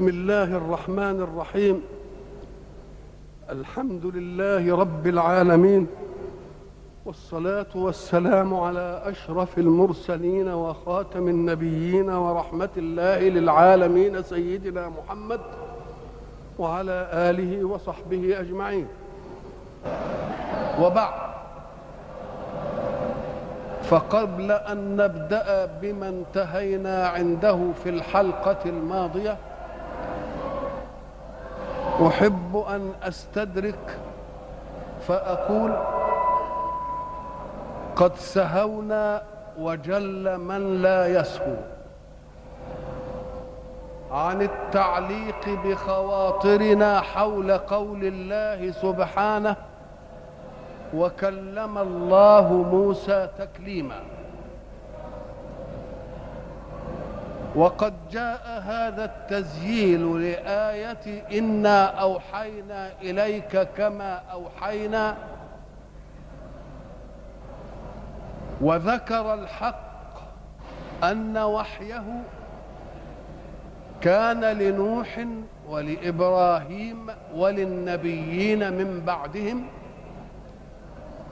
[0.00, 1.82] بسم الله الرحمن الرحيم.
[3.50, 5.86] الحمد لله رب العالمين
[7.04, 15.40] والصلاة والسلام على أشرف المرسلين وخاتم النبيين ورحمة الله للعالمين سيدنا محمد
[16.58, 18.86] وعلى آله وصحبه أجمعين.
[20.80, 21.14] وبعد
[23.82, 29.38] فقبل أن نبدأ بما انتهينا عنده في الحلقة الماضية
[32.06, 33.98] أحب أن أستدرك
[35.08, 35.72] فأقول
[37.96, 39.22] قد سهونا
[39.58, 41.56] وجل من لا يسهو.
[44.10, 49.56] عن التعليق بخواطرنا حول قول الله سبحانه
[50.94, 54.00] وكلم الله موسى تكليما.
[57.54, 65.16] وقد جاء هذا التسجيل لآية إنا أوحينا إليك كما أوحينا
[68.60, 69.90] وذكر الحق
[71.04, 72.22] أن وحيه
[74.00, 75.26] كان لنوح
[75.68, 79.66] ولإبراهيم وللنبيين من بعدهم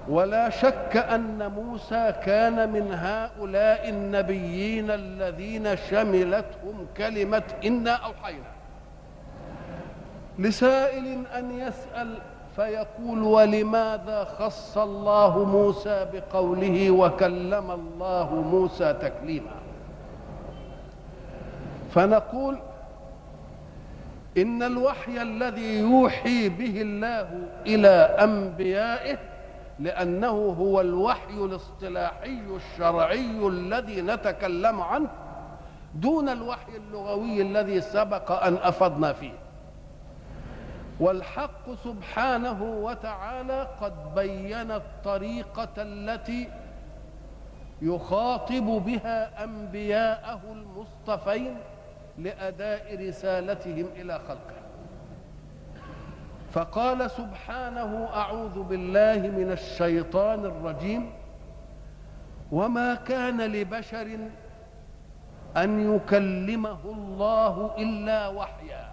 [0.08, 8.52] ولا شك أن موسى كان من هؤلاء النبيين الذين شملتهم كلمة انا اوحينا
[10.38, 12.14] لسائل أن يسأل
[12.56, 19.54] فيقول ولماذا خص الله موسى بقوله وكلم الله موسى تكليما.
[21.94, 22.58] فنقول
[24.38, 27.28] إن الوحي الذي يوحي به الله
[27.66, 29.18] إلى أنبيائه
[29.78, 35.08] لأنه هو الوحي الاصطلاحي الشرعي الذي نتكلم عنه
[35.94, 39.32] دون الوحي اللغوي الذي سبق أن أفضنا فيه.
[41.00, 46.48] والحق سبحانه وتعالى قد بين الطريقة التي
[47.82, 51.56] يخاطب بها أنبياءه المصطفين
[52.18, 54.57] لأداء رسالتهم إلى خلقه.
[56.58, 61.10] فقال سبحانه أعوذ بالله من الشيطان الرجيم.
[62.52, 64.18] وما كان لبشر
[65.56, 68.88] أن يكلمه الله إلا وحيا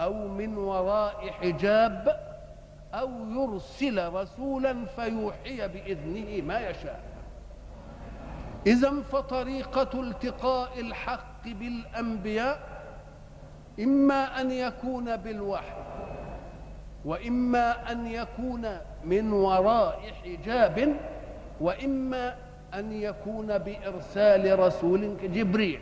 [0.00, 2.20] أو من وراء حجاب
[2.94, 7.00] أو يرسل رسولا فيوحي بإذنه ما يشاء.
[8.66, 12.58] اذا فطريقة التقاء الحق بالأنبياء
[13.80, 15.81] إما أن يكون بالوحي
[17.04, 20.96] وإما أن يكون من وراء حجاب
[21.60, 22.34] وإما
[22.74, 25.80] أن يكون بإرسال رسول كجبريل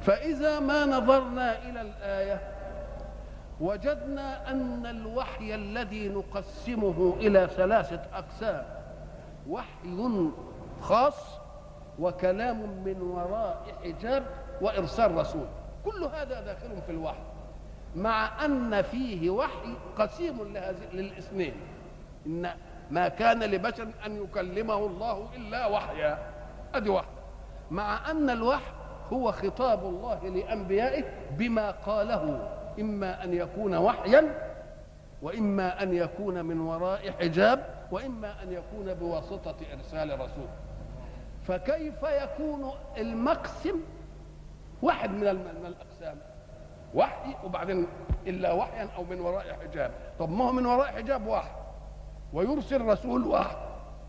[0.00, 2.40] فإذا ما نظرنا إلى الآية
[3.60, 8.64] وجدنا أن الوحي الذي نقسمه إلى ثلاثة أقسام
[9.48, 10.28] وحي
[10.80, 11.40] خاص
[11.98, 14.22] وكلام من وراء حجاب
[14.60, 15.46] وإرسال رسول.
[15.84, 17.22] كل هذا داخل في الوحي.
[17.96, 20.54] مع أن فيه وحي قسيم
[20.92, 21.54] للإثنين.
[22.26, 22.50] إن
[22.90, 26.18] ما كان لبشر أن يكلمه الله إلا وحيا.
[26.74, 27.20] أدي واحدة.
[27.70, 28.72] مع أن الوحي
[29.12, 32.48] هو خطاب الله لأنبيائه بما قاله.
[32.80, 34.50] إما أن يكون وحيا
[35.22, 40.48] وإما أن يكون من وراء حجاب وإما أن يكون بواسطة إرسال رسول.
[41.46, 43.80] فكيف يكون المقسم
[44.82, 45.28] واحد من
[45.66, 46.18] الأقسام؟
[46.94, 47.86] وحي وبعدين
[48.26, 49.90] إلا وحيا أو من وراء حجاب.
[50.18, 51.52] طب ما هو من وراء حجاب واحد.
[52.32, 53.56] ويرسل رسول واحد.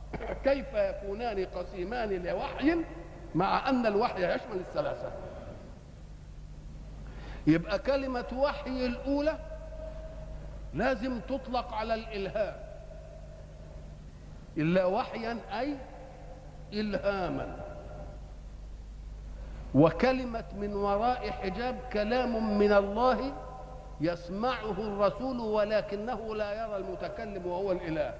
[0.45, 2.75] كيف يكونان قسيمان لوحي
[3.35, 5.11] مع أن الوحي يشمل الثلاثة؟
[7.47, 9.37] يبقى كلمة وحي الأولى
[10.73, 12.55] لازم تطلق على الإلهام.
[14.57, 15.75] إلا وحيا أي
[16.73, 17.70] الهاما.
[19.75, 23.33] وكلمة من وراء حجاب كلام من الله
[24.01, 28.13] يسمعه الرسول ولكنه لا يرى المتكلم وهو الإله.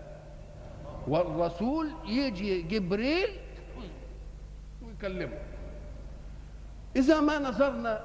[1.08, 3.30] والرسول يجي جبريل
[4.86, 5.38] ويكلمه.
[6.96, 8.02] إذا ما نظرنا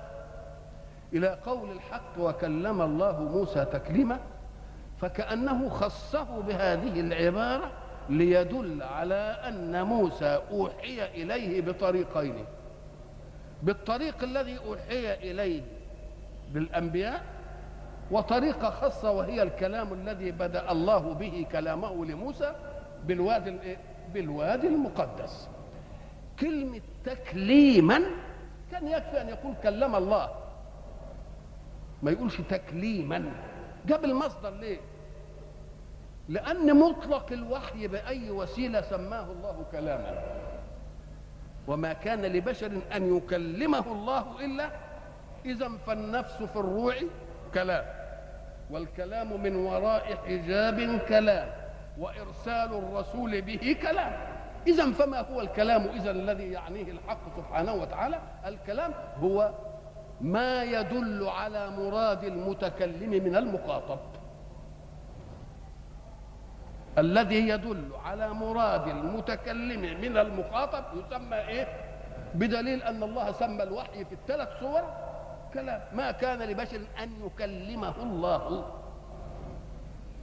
[1.12, 4.20] إلى قول الحق وكلم الله موسى تكليما
[5.00, 7.70] فكأنه خصه بهذه العبارة
[8.08, 12.44] ليدل على أن موسى أوحي إليه بطريقين.
[13.66, 15.62] بالطريق الذي أوحي إليه
[16.52, 17.24] بالأنبياء
[18.10, 22.54] وطريقة خاصة وهي الكلام الذي بدأ الله به كلامه لموسى
[23.04, 23.76] بالوادي
[24.14, 25.48] بالوادي المقدس.
[26.40, 28.02] كلمة تكليما
[28.70, 30.30] كان يكفي أن يقول كلم الله
[32.02, 33.32] ما يقولش تكليما.
[33.86, 34.78] جاب المصدر ليه؟
[36.28, 40.22] لأن مطلق الوحي بأي وسيلة سماه الله كلاما.
[41.68, 44.70] وما كان لبشر أن يكلمه الله إلا
[45.44, 46.94] إذا فالنفس في الروع
[47.54, 47.84] كلام
[48.70, 51.48] والكلام من وراء حجاب كلام
[51.98, 54.12] وإرسال الرسول به كلام.
[54.66, 59.52] إذا فما هو الكلام إذا الذي يعنيه الحق سبحانه وتعالى؟ الكلام هو
[60.20, 63.98] ما يدل على مراد المتكلم من المخاطب.
[66.98, 71.68] الذي يدل على مراد المتكلم من المخاطب يسمى إيه؟
[72.34, 74.82] بدليل أن الله سمى الوحي في الثلاث صور
[75.54, 78.64] كلام ما كان لبشر أن يكلمه الله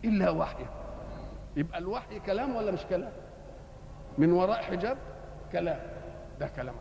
[0.06, 0.66] إلا وحيه.
[1.56, 3.12] يبقى الوحي كلام ولا مش كلام؟
[4.18, 4.98] من وراء حجاب؟
[5.52, 5.80] كلام.
[6.40, 6.76] ده كلام.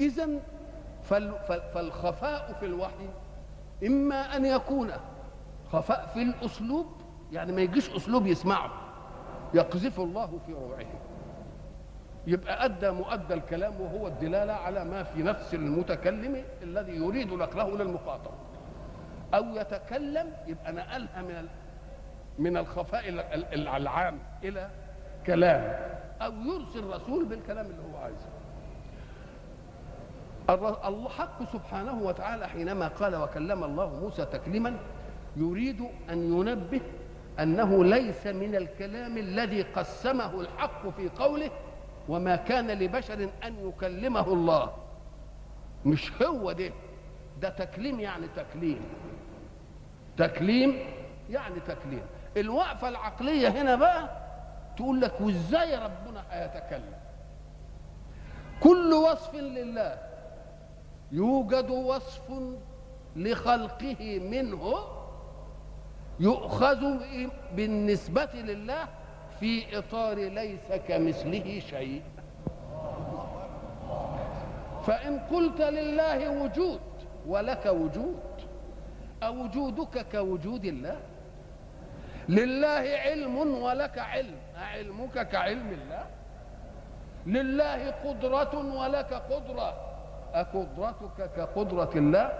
[0.00, 0.28] اذا
[1.74, 3.08] فالخفاء في الوحي
[3.86, 4.90] إما أن يكون
[5.72, 6.86] خفاء في الأسلوب
[7.32, 8.70] يعني ما يجيش أسلوب يسمعه.
[9.54, 10.86] يقذف الله في روعه.
[12.26, 18.30] يبقى أدى مؤدى الكلام وهو الدلالة على ما في نفس المتكلم الذي يريد نقله للمخاطب
[19.34, 21.48] أو يتكلم يبقى نقلها من
[22.38, 23.08] من الخفاء
[23.76, 24.70] العام إلى
[25.26, 25.86] كلام.
[26.22, 28.28] أو يرسل رسول بالكلام اللي هو عايزه.
[30.88, 34.76] الحق سبحانه وتعالى حينما قال وكلم الله موسى تكليما
[35.36, 36.80] يريد أن ينبه
[37.40, 41.50] أنه ليس من الكلام الذي قسمه الحق في قوله
[42.08, 44.72] وما كان لبشر أن يكلمه الله.
[45.86, 46.70] مش هو ده.
[47.40, 48.80] ده تكليم يعني تكليم.
[50.16, 50.78] تكليم
[51.30, 52.02] يعني تكليم.
[52.36, 54.26] الوقفة العقلية هنا بقى
[54.76, 56.94] تقول لك وإزاي ربنا هيتكلم؟
[58.62, 59.98] كل وصف لله
[61.12, 62.30] يوجد وصف
[63.16, 64.74] لخلقه منه
[66.20, 66.84] يؤخذ
[67.56, 68.84] بالنسبة لله
[69.40, 72.02] في إطار ليس كمثله شيء.
[74.86, 76.80] فإن قلت لله وجود
[77.26, 78.20] ولك وجود
[79.22, 80.96] أوجودك كوجود الله؟
[82.28, 86.04] لله علم ولك علم أعلمك كعلم الله؟
[87.26, 89.74] لله قدرة ولك قدرة
[90.34, 92.32] أقدرتك كقدرة الله؟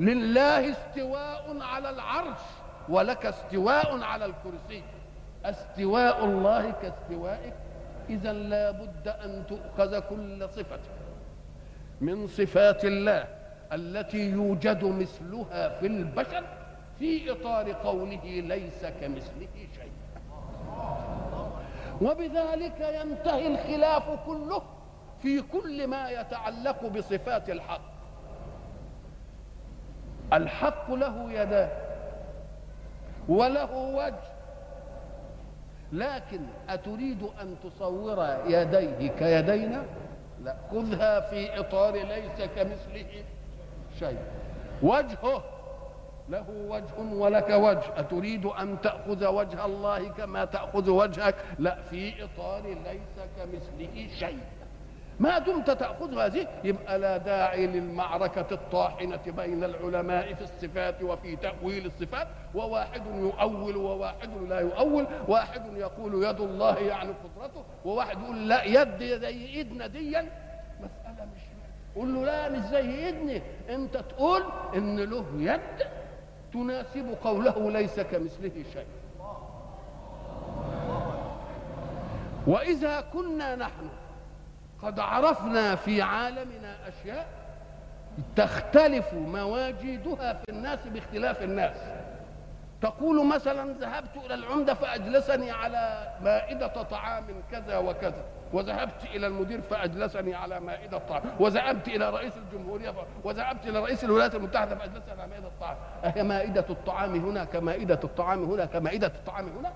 [0.00, 2.40] لله استواء على العرش
[2.88, 4.82] ولك استواء على الكرسي.
[5.44, 7.54] استواء الله كاستوائك.
[8.10, 10.78] إذا لا بد أن تؤخذ كل صفة
[12.00, 13.24] من صفات الله
[13.72, 16.44] التي يوجد مثلها في البشر
[16.98, 19.92] في إطار قوله ليس كمثله شيء.
[22.02, 24.62] وبذلك ينتهي الخلاف كله
[25.22, 27.80] في كل ما يتعلق بصفات الحق.
[30.32, 31.68] الحق له يدان.
[33.28, 34.34] وله وجه.
[35.92, 39.84] لكن أتريد أن تصور يديه كيدينا
[40.44, 43.24] لا خذها في إطار ليس كمثله
[43.98, 44.18] شيء.
[44.82, 45.42] وجهه
[46.28, 48.00] له وجه ولك وجه.
[48.00, 54.38] أتريد أن تأخذ وجه الله كما تأخذ وجهك؟ لا في إطار ليس كمثله شيء.
[55.20, 61.86] ما دمت تأخذ هذه؟ يبقى لا داعي للمعركة الطاحنة بين العلماء في الصفات وفي تأويل
[61.86, 62.28] الصفات.
[62.54, 65.06] وواحد يؤول وواحد لا يؤول.
[65.28, 67.64] واحد يقول يد الله يعني قدرته.
[67.84, 70.22] وواحد يقول لا يد زي ايدنا ديا
[70.80, 71.40] مسألة مش
[71.96, 74.42] قول له لا مش زي ايدنا انت تقول
[74.76, 75.86] إن له يد
[76.52, 78.86] تناسب قوله ليس كمثله شيء.
[82.46, 83.88] وإذا كنا نحن
[84.84, 87.26] قد عرفنا في عالمنا أشياء
[88.36, 91.76] تختلف مواجيدها في الناس باختلاف الناس
[92.82, 100.34] تقول مثلا ذهبت إلى العمدة فأجلسني على مائدة طعام كذا وكذا وذهبت إلى المدير فأجلسني
[100.34, 102.94] على مائدة طعام وذهبت إلى رئيس الجمهورية.
[103.24, 108.44] وذهبت إلى رئيس الولايات المتحدة فأجلسني على مائدة الطعام أهي مائدة الطعام هنا كمائدة الطعام
[108.44, 109.72] هنا كمائدة الطعام هنا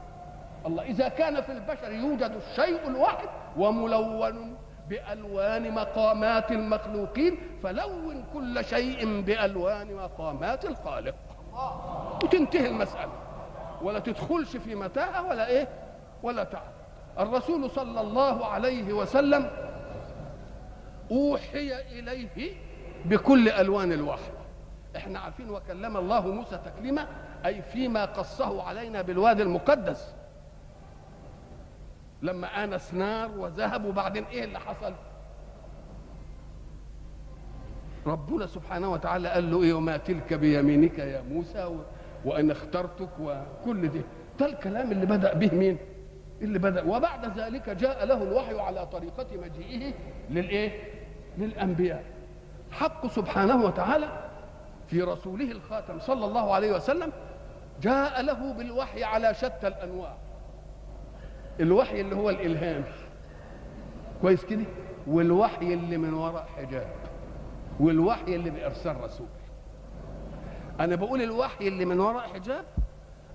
[0.67, 4.57] الله إذا كان في البشر يوجد الشيء الواحد وملون
[4.89, 11.15] بألوان مقامات المخلوقين فلون كل شيء بألوان مقامات الخالق.
[12.25, 13.13] وتنتهي المسألة.
[13.83, 15.69] ولا تدخلش في متاهة ولا إيه؟
[16.23, 16.73] ولا تعب.
[17.19, 19.51] الرسول صلى الله عليه وسلم
[21.11, 22.53] أوحي إليه
[23.05, 24.31] بكل ألوان الوحي.
[24.97, 27.07] إحنا عارفين وكلم الله موسى تكليما
[27.47, 30.15] أي فيما قصه علينا بالوادي المقدس.
[32.23, 34.95] لما آنس نار وذهب وبعدين إيه اللي حصل؟
[38.07, 41.77] ربنا سبحانه وتعالى قال له إيه؟ وما تلك بيمينك يا موسى.
[42.25, 44.01] وان اخترتك وكل ده
[44.41, 45.79] ده الكلام اللي بدأ به مين؟
[46.43, 49.93] اللي بدا وبعد ذلك جاء له الوحي على طريقة مجيئه
[50.31, 50.83] للإيه؟
[51.39, 52.05] للأنبياء.
[52.71, 54.09] حق سبحانه وتعالى
[54.87, 57.13] في رسوله الخاتم صلى الله عليه وسلم
[57.83, 60.17] جاء له بالوحي على شتى الأنواع.
[61.61, 62.85] الوحي اللي هو الإلهام.
[64.23, 64.65] كويس كده؟
[65.07, 66.87] والوحي اللي من وراء حجاب.
[67.81, 69.27] والوحي اللي بإرسال رسول.
[70.81, 72.65] أنا بقول الوحي اللي من وراء حجاب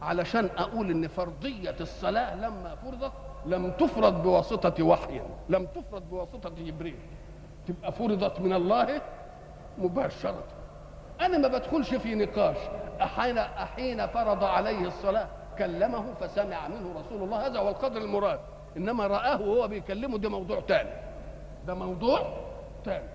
[0.01, 3.12] علشان أقول إن فرضية الصلاة لما فرضت
[3.46, 6.96] لم تفرض بواسطة وحي لم تفرض بواسطة جبريل.
[7.68, 9.01] تبقى فرضت من الله
[9.77, 10.44] مباشرة.
[11.22, 12.58] أنا ما بدخلش في نقاش.
[13.01, 15.27] احين احين فرض عليه الصلاة.
[15.58, 18.40] كلمه فسمع منه رسول الله هذا هو القدر المراد.
[18.78, 20.90] إنما رآه وهو بيكلمه ده موضوع تاني.
[21.68, 22.38] ده موضوع
[22.86, 23.10] تاني.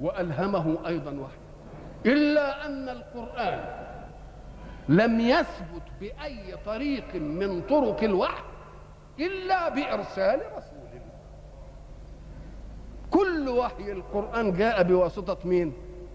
[0.00, 1.36] وألهمه أيضا وحي
[2.06, 3.64] إلا أن القرآن
[4.88, 8.42] لم يثبت بأي طريق من طرق الوحي
[9.20, 10.82] إلا بإرسال رسول
[13.10, 15.72] كل وحي القرآن جاء بواسطة مين؟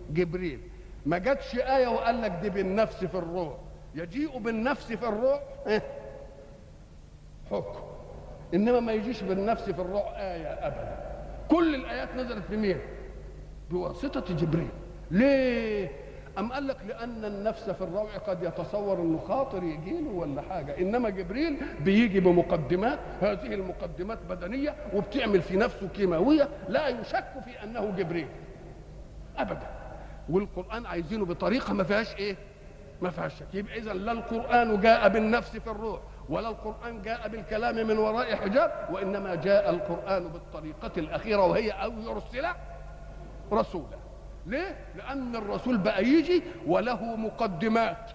[0.10, 0.60] جبريل.
[1.06, 3.54] ما جاتش آية وقال لك دي بالنفس في الروح.
[3.96, 5.42] يجيء بالنفس في الروح.
[5.68, 5.82] إيه؟
[7.52, 7.80] حكم.
[8.54, 10.98] إنما ما يجيش بالنفس في الروح آية ابدا.
[11.52, 12.78] كل الآيات نزلت بمين
[13.70, 14.70] بواسطة جبريل.
[15.12, 15.90] ليه؟
[16.38, 20.78] أم قال لك لأن النفس في الروع قد يتصور أنه خاطر يجي له ولا حاجة.
[20.78, 23.00] إنما جبريل بيجي بمقدمات.
[23.22, 28.28] هذه المقدمات بدنية وبتعمل في نفسه كيماوية لا يشك في أنه جبريل.
[29.38, 29.68] أبدا.
[30.30, 32.36] والقرآن عايزينه بطريقة ما فيهاش إيه؟
[33.02, 33.48] ما فيهاش شك.
[33.54, 36.00] يبقى إذا لا القرآن جاء بالنفس في الروح
[36.30, 42.46] ولا القرآن جاء بالكلام من وراء حجاب وإنما جاء القرآن بالطريقة الأخيرة وهي أو يرسل
[43.52, 43.98] رسولا.
[44.46, 48.12] ليه؟ لأن الرسول بقى يجي وله مقدمات.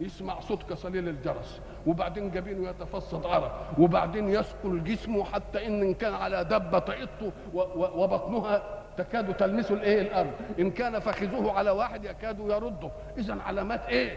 [0.00, 6.44] يسمع صوت كصليل الجرس وبعدين جبينه يتفصد عرق وبعدين يثقل جسمه حتى إن كان على
[6.44, 7.32] دبة طئته
[7.74, 8.62] وبطنها
[8.98, 14.16] تكاد تلمس الايه الأرض ان كان فخذه على واحد يكاد يرده اذا علامات إيه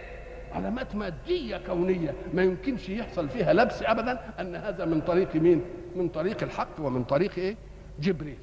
[0.51, 5.61] علامات ماديه كونيه ما يمكنش يحصل فيها لبس ابدا ان هذا من طريق مين
[5.95, 7.55] من طريق الحق ومن طريق إيه
[7.99, 8.37] جبريل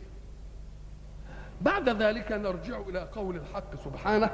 [1.61, 4.31] بعد ذلك نرجع إلى قول الحق سبحانه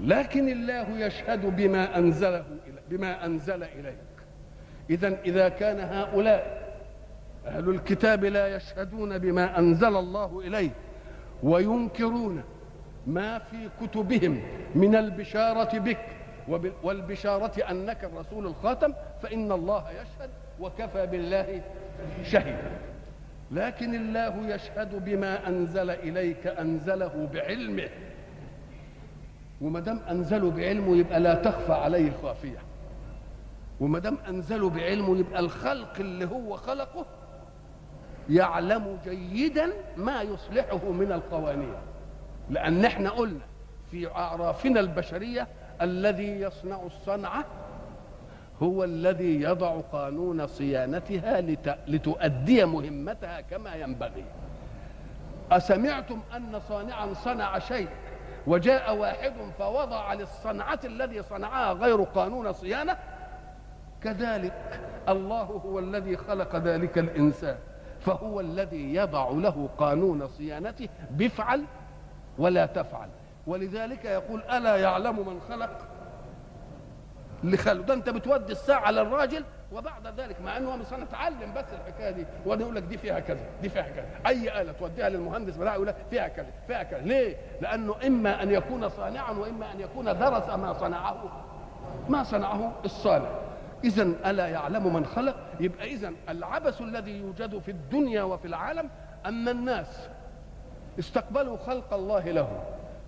[0.00, 2.44] لكن الله يشهد بما انزله
[2.90, 3.98] بما انزل اليك
[4.90, 6.63] اذا اذا كان هؤلاء
[7.46, 10.70] أهل الكتاب لا يشهدون بما أنزل الله إليه
[11.42, 12.42] وينكرون
[13.06, 14.42] ما في كتبهم
[14.74, 16.06] من البشارة بك
[16.82, 21.62] والبشارة أنك الرسول الخاتم فإن الله يشهد وكفى بالله
[22.24, 22.70] شهيدا
[23.50, 27.88] لكن الله يشهد بما أنزل إليك أنزله بعلمه.
[29.60, 32.58] وما دام أنزله بعلمه يبقى لا تخفى عليه خافية.
[33.80, 37.06] وما دام أنزله بعلمه يبقى الخلق اللي هو خلقه
[38.30, 41.74] يعلم جيدا ما يصلحه من القوانين.
[42.50, 43.44] لأن إحنا قلنا
[43.90, 45.48] في أعرافنا البشرية
[45.82, 47.44] الذي يصنع الصنعه
[48.62, 51.78] هو الذي يضع قانون صيانتها لت...
[51.86, 54.24] لتؤدي مهمتها كما ينبغي.
[55.52, 57.88] أسمعتم أن صانعا صنع شيء
[58.46, 62.96] وجاء واحد فوضع للصنعة الذي صنعها غير قانون صيانة؟
[64.02, 67.56] كذلك الله هو الذي خلق ذلك الإنسان.
[68.04, 71.64] فهو الذي يضع له قانون صيانته بفعل
[72.38, 73.08] ولا تفعل.
[73.46, 75.70] ولذلك يقول ألا يعلم من خلق؟
[77.44, 82.10] اللي خلقه ده أنت بتودي الساعة للراجل وبعد ذلك مع إنه مش هنتعلم بس الحكاية
[82.10, 84.06] دي وده يقول لك دي فيها كذا دي فيها كذا.
[84.26, 87.00] أي آلة توديها للمهندس بتاعه يقول لك فيها كذا فيها كذا.
[87.00, 91.44] ليه؟ لأنه إما أن يكون صانعا وإما أن يكون درس ما صنعه
[92.08, 93.28] ما صنعه الصانع
[93.84, 98.90] اذا ألا يعلم من خلق؟ يبقى اذا العبث الذي يوجد في الدنيا وفي العالم
[99.26, 100.08] ان الناس
[100.98, 102.48] استقبلوا خلق الله له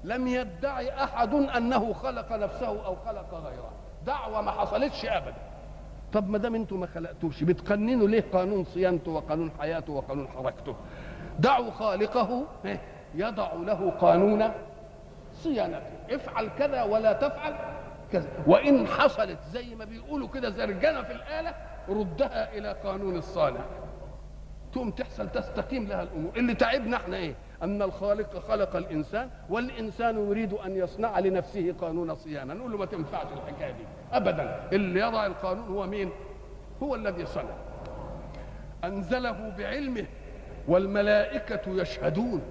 [0.04, 3.70] لم يدعي أحد أنه خلق نفسه أو خلق غيره.
[4.06, 5.34] دعوة ما حصلتش ابدا.
[6.12, 10.76] طب ما دام أنتم ما خلقتوش بتقننوا ليه قانون صيانته وقانون حياته وقانون حركته؟
[11.38, 12.44] دعوا خالقه
[13.14, 14.50] يضع له قانون
[15.34, 15.92] صيانته.
[16.10, 17.54] افعل كذا ولا تفعل.
[18.12, 21.54] كذا وإن حصلت زي ما بيقولوا كده زرجنة في الآلة
[21.88, 23.60] ردها إلى قانون الصانع
[24.72, 26.32] تقوم تحصل تستقيم لها الأمور.
[26.36, 32.54] اللي تعبنا إحنا إيه؟ أن الخالق خلق الإنسان والإنسان يريد أن يصنع لنفسه قانون صيانة.
[32.54, 33.84] نقول له ما تنفعش الحكاية دي.
[34.12, 34.68] ابدا.
[34.72, 36.10] اللي يضع القانون هو مين؟
[36.82, 37.54] هو الذي صنع.
[38.84, 40.06] أنزله بعلمه
[40.68, 42.42] والملائكة يشهدون.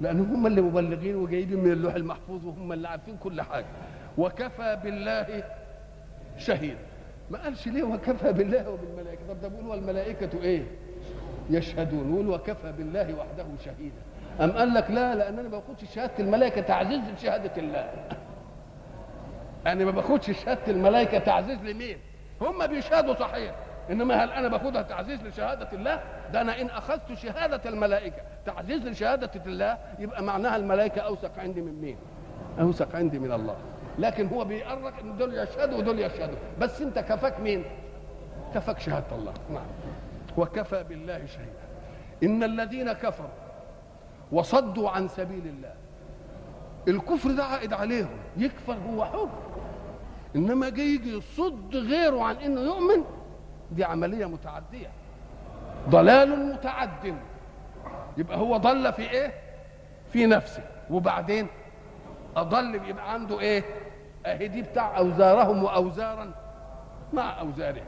[0.00, 3.66] لأن هم اللي مبلغين وجايبين من اللوح المحفوظ وهم اللي عارفين كل حاجة.
[4.18, 5.44] وكفى بالله
[6.38, 6.78] شهيدا
[7.30, 10.62] ما قالش ليه وكفى بالله وبالملائكة؟ طب ده بيقول والملائكه إيه؟
[11.50, 12.12] يشهدون.
[12.14, 14.02] يقول وكفى بالله وحده شهيدا.
[14.40, 17.90] أم قال لك لا لأن أنا ما باخدش شهادة الملائكة تعزيز لشهادة الله.
[19.66, 21.98] أنا ما باخدش شهادة الملائكة تعزيز لمين؟
[22.40, 23.54] هم بيشهدوا صحيح.
[23.90, 26.00] إنما هل أنا باخدها تعزيز لشهادة الله؟
[26.32, 31.80] ده أنا إن أخذت شهادة الملائكة تعزيز لشهادة الله يبقى معناها الملائكة أوثق عندي من
[31.80, 31.96] مين؟
[32.60, 33.56] أوثق عندي من الله.
[33.98, 36.36] لكن هو بيقرك إن دول يشهدوا ودول يشهدوا.
[36.60, 37.64] بس أنت كفاك مين؟
[38.54, 39.32] كفاك شهادة الله.
[39.52, 39.66] نعم.
[40.36, 41.66] وكفى بالله شهيدا.
[42.22, 43.28] إن الذين كفروا
[44.32, 45.74] وصدوا عن سبيل الله
[46.88, 48.18] الكفر ده عائد عليهم.
[48.36, 49.28] يكفر هو حر
[50.36, 53.04] إنما جاي يجي يصد غيره عن إنه يؤمن
[53.72, 54.90] دي عملية متعدية.
[55.88, 57.14] ضلال متعد.
[58.16, 59.32] يبقى هو ضل في إيه؟
[60.12, 60.62] في نفسه.
[60.90, 61.46] وبعدين
[62.36, 63.64] أضل يبقى عنده إيه؟
[64.26, 66.30] اهي دي بتاع أوزارهم وأوزارا
[67.12, 67.84] مع أوزارهم.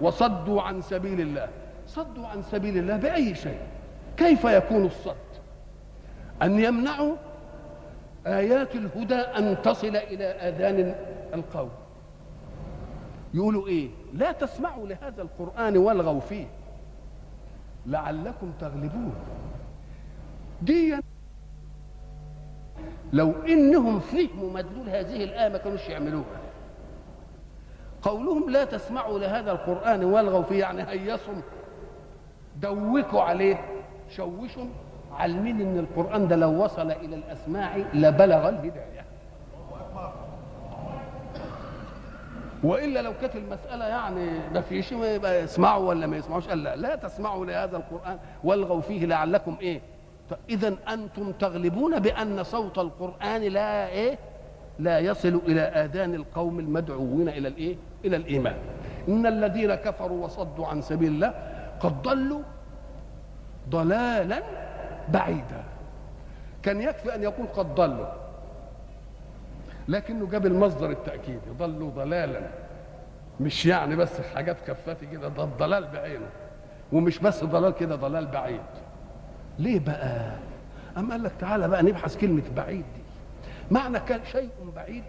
[0.00, 1.48] وصدوا عن سبيل الله.
[1.86, 3.60] صدوا عن سبيل الله بأي شيء.
[4.16, 5.14] كيف يكون الصد؟
[6.42, 7.16] أن يمنعوا
[8.26, 10.94] آيات الهدى أن تصل إلى آذان
[11.34, 11.70] القوم.
[13.34, 16.46] يقولوا إيه؟ لا تسمعوا لهذا القرآن والغوا فيه.
[17.86, 19.14] لعلكم تغلبون.
[20.62, 21.00] دي
[23.12, 26.40] لو إنهم فهموا مدلول هذه الآية ما كانوش يعملوها.
[28.02, 31.34] قولهم لا تسمعوا لهذا القرآن والغوا فيه يعني هيصوا
[32.56, 33.60] دوكوا عليه
[34.16, 34.64] شوشوا
[35.12, 39.04] علمين إن القرآن ده لو وصل إلى الأسماع لبلغ الهداية.
[42.62, 46.48] وإلا لو كانت المسألة يعني ما فيش يبقى يسمعوا ولا ما يسمعوش.
[46.48, 49.80] قال لا لا تسمعوا لهذا القرآن والغوا فيه لعلكم إيه؟
[50.50, 54.18] اذا أنتم تغلبون بأن صوت القرآن لا إيه؟
[54.78, 58.56] لا يصل إلى آذان القوم المدعوين إلى الإيه؟ إلى الإيمان.
[59.08, 61.34] إن الذين كفروا وصدوا عن سبيل الله
[61.80, 62.42] قد ضلوا
[63.68, 64.42] ضلالا
[65.08, 65.64] بعيدا.
[66.62, 68.06] كان يكفي أن يقول قد ضلوا
[69.88, 72.40] لكنه جاب المصدر التأكيد ضلوا ضلالا.
[73.40, 76.26] مش يعني بس حاجات كفتي كده ده الضلال بعينه
[76.92, 78.60] ومش بس ضلال كده ضلال بعيد.
[79.58, 80.36] ليه بقى؟
[80.96, 83.02] أم قال لك تعالى بقى نبحث كلمة بعيد دي.
[83.70, 85.04] معنى كان شيء بعيد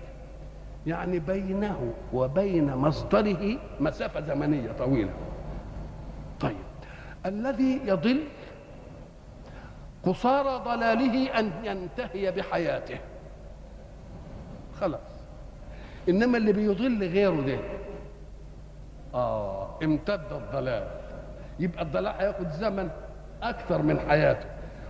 [0.88, 5.14] يعني بينه وبين مصدره مسافة زمنية طويلة.
[6.40, 6.56] طيب
[7.26, 8.24] الذي يضل
[10.04, 12.98] قصارى ضلاله أن ينتهي بحياته.
[14.80, 15.00] خلاص.
[16.10, 17.60] إنما اللي بيضل غيره ده
[19.14, 20.88] آه امتد الضلال.
[21.60, 22.90] يبقى الضلال هياخد زمن
[23.44, 24.46] أكثر من حياته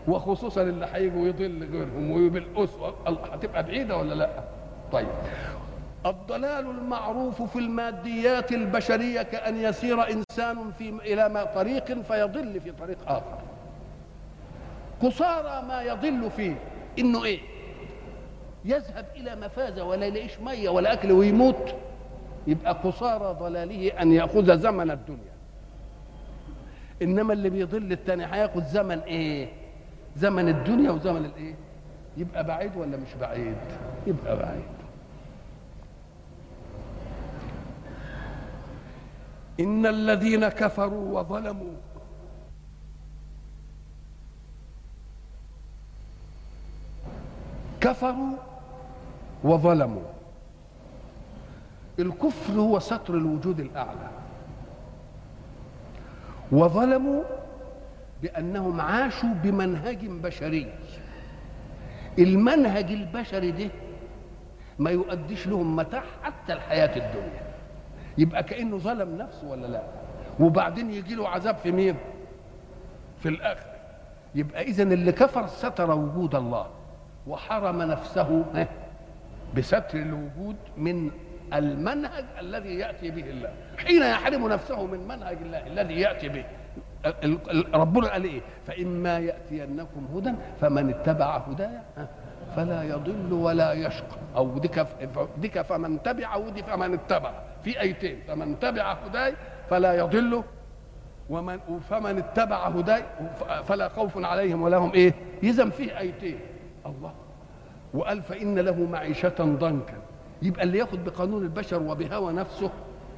[0.08, 2.96] وخصوصا اللي هيجوا يضل غيرهم وبالاسوه
[3.34, 4.30] هتبقى بعيدة ولا لأ؟
[4.92, 5.08] طيب.
[6.06, 12.98] الضلال المعروف في الماديات البشرية كأن يسير إنسان في إلى ما طريق فيضل في طريق
[13.08, 13.38] آخر.
[15.02, 16.56] قصارى ما يضل فيه
[17.00, 17.40] إنه إيه؟
[18.66, 21.76] يذهب إلى مفازة ولا يلاقيش مية ولا أكل ويموت.
[22.48, 25.31] يبقى قصارى ضلاله أن يأخذ زمن الدنيا.
[27.02, 29.50] إنما اللي بيضل التاني هياخذ زمن إيه؟
[30.18, 31.56] زمن الدنيا وزمن الإيه؟
[32.18, 33.56] يبقى بعيد ولا مش بعيد؟
[34.08, 34.64] يبقى بعيد.
[39.60, 41.74] إن الذين كفروا وظلموا
[47.82, 48.38] كفروا
[49.44, 50.02] وظلموا.
[52.00, 54.10] الكفر هو ستر الوجود الأعلى.
[56.52, 57.24] وظلموا
[58.22, 60.74] بأنهم عاشوا بمنهج بشري.
[62.20, 63.70] المنهج البشري ده
[64.80, 67.42] ما يؤديش لهم متاع حتى الحياة الدنيا.
[68.18, 69.82] يبقى كأنه ظلم نفسه ولا لا؟
[70.40, 71.96] وبعدين يجي له عذاب في مين؟
[73.20, 73.66] في الآخر
[74.36, 76.68] يبقى اذا اللي كفر ستر وجود الله
[77.28, 78.46] وحرم نفسه
[79.58, 81.12] بستر الوجود من
[81.54, 83.54] المنهج الذي يأتي به الله.
[83.78, 86.46] حين يحرم نفسه من منهج الله الذي يأتي به.
[87.74, 91.84] ربنا قال إيه؟ فإما يأتينكم هدى فمن اتبع هدايا
[92.56, 94.18] فلا يضل ولا يشقى.
[94.36, 94.86] أو ديك
[95.38, 97.32] ديك فمن تبع ودي فمن اتبع.
[97.64, 98.20] في أيتين.
[98.28, 99.34] فمن تبع هداي
[99.70, 100.44] فلا يضل
[101.30, 101.60] ومن
[101.90, 103.04] فمن اتبع هداي
[103.64, 106.40] فلا خوف عليهم ولا هم إيه؟ اذا فيه أيتين.
[106.86, 107.14] الله.
[107.94, 109.98] وقال فإن له معيشة ضنكا.
[110.42, 112.70] يبقى اللي ياخد بقانون البشر وبهوى نفسه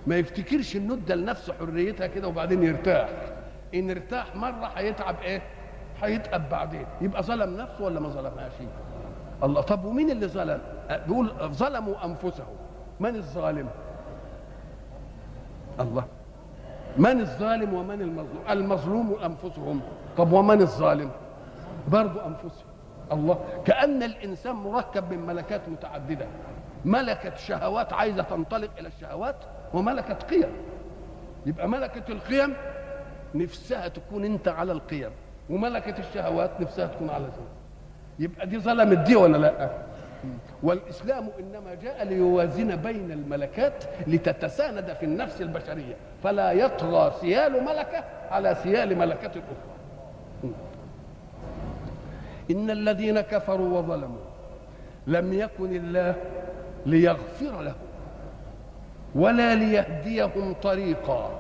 [0.08, 3.10] ما يفتكرش انه ادى لنفسه حريتها كده وبعدين يرتاح.
[3.74, 5.42] ان ارتاح مرة هيتعب إيه؟
[6.02, 6.86] هيتقب بعدين.
[7.02, 8.52] يبقى ظلم نفسه ولا ما ظلمهاش؟
[9.44, 10.62] الله طب ومين اللي ظلم؟
[11.08, 12.56] بيقول ظلموا أنفسهم.
[13.00, 13.70] من الظالم؟
[15.80, 16.04] الله.
[16.98, 19.82] من الظالم ومن المظلوم؟ المظلوم أنفسهم.
[20.18, 21.10] طب ومن الظالم؟
[21.88, 22.68] برضو أنفسهم.
[23.12, 23.40] الله.
[23.66, 26.26] كأن الإنسان مركب من ملكات متعددة.
[26.86, 29.36] ملكه شهوات عايزة تنطلق إلى الشهوات
[29.74, 30.50] وملكه قيم.
[31.46, 32.54] يبقى ملكة القيم
[33.36, 35.10] نفسها تكون أنت على القيم
[35.50, 37.34] وملكة الشهوات نفسها تكون على ذلك
[38.20, 39.70] يبقى دي ظلمت دي ولا لأ؟
[40.64, 48.56] والإسلام إنما جاء ليوازن بين الملكات لتتساند في النفس البشرية فلا يطغى سيال ملكة على
[48.64, 50.54] سيال ملكة أخرى.
[52.52, 54.24] إن الذين كفروا وظلموا
[55.08, 56.16] لم يكن الله
[56.86, 57.76] ليغفر لهم
[59.16, 61.40] ولا ليهديهم طريقا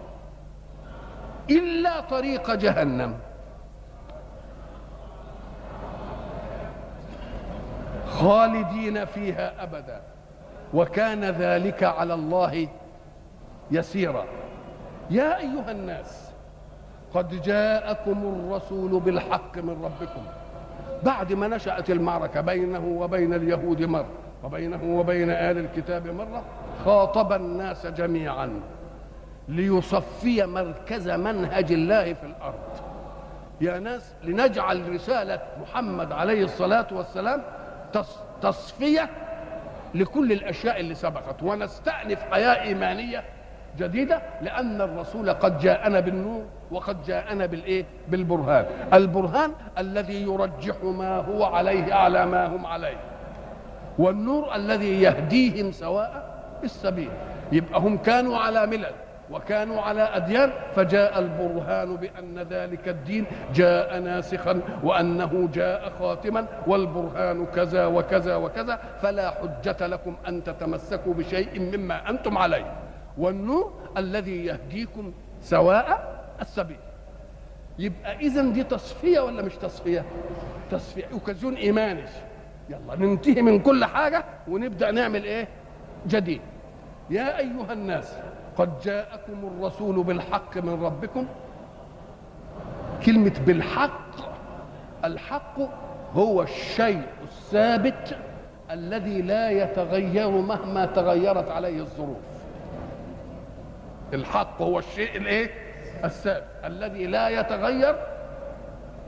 [1.49, 3.15] إلا طريق جهنم.
[8.07, 10.01] خالدين فيها أبدا
[10.73, 12.67] وكان ذلك على الله
[13.71, 14.25] يسيرا.
[15.09, 16.31] يا أيها الناس
[17.13, 20.21] قد جاءكم الرسول بالحق من ربكم
[21.03, 24.05] بعد ما نشأت المعركة بينه وبين اليهود مرة
[24.43, 26.43] وبينه وبين آل الكتاب مرة
[26.85, 28.61] خاطب الناس جميعا
[29.47, 32.53] ليصفي مركز منهج الله في الأرض.
[33.61, 37.41] يا ناس لنجعل رسالة محمد عليه الصلاة والسلام
[38.41, 39.09] تصفية
[39.95, 41.43] لكل الأشياء اللي سبقت.
[41.43, 43.23] ونستأنف حياة إيمانية
[43.77, 48.65] جديدة لأن الرسول قد جاءنا بالنور وقد جاءنا بالإيه؟ بالبرهان.
[48.93, 52.97] البرهان الذي يرجح ما هو عليه على ما هم عليه.
[53.99, 57.09] والنور الذي يهديهم سواء السبيل.
[57.51, 58.93] يبقى هم كانوا على ملل
[59.31, 67.85] وكانوا على أديان فجاء البرهان بأن ذلك الدين جاء ناسخا وأنه جاء خاتما والبرهان كذا
[67.85, 72.73] وكذا وكذا فلا حجة لكم أن تتمسكوا بشيء مما أنتم عليه.
[73.17, 76.79] والنور الذي يهديكم سواء السبيل.
[77.79, 80.05] يبقى إذا دي تصفية ولا مش تصفية؟
[80.71, 81.05] تصفية.
[81.13, 82.03] اوكازيون إيماني
[82.69, 85.47] يلا ننتهي من كل حاجة ونبدأ نعمل إيه؟
[86.07, 86.41] جديد.
[87.09, 88.13] يا أيها الناس
[88.57, 91.25] قد جاءكم الرسول بالحق من ربكم.
[93.05, 94.33] كلمة بالحق
[95.05, 95.59] الحق
[96.13, 98.17] هو الشيء الثابت
[98.71, 102.17] الذي لا يتغير مهما تغيرت عليه الظروف.
[104.13, 105.49] الحق هو الشيء الإيه؟
[106.03, 107.95] الثابت الذي لا يتغير.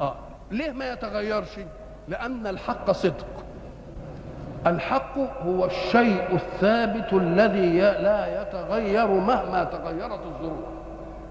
[0.02, 0.16] آه
[0.52, 1.60] ليه ما يتغيرش؟
[2.08, 3.45] لأن الحق صدق.
[4.68, 10.66] الحق هو الشيء الثابت الذي لا يتغير مهما تغيرت الظروف.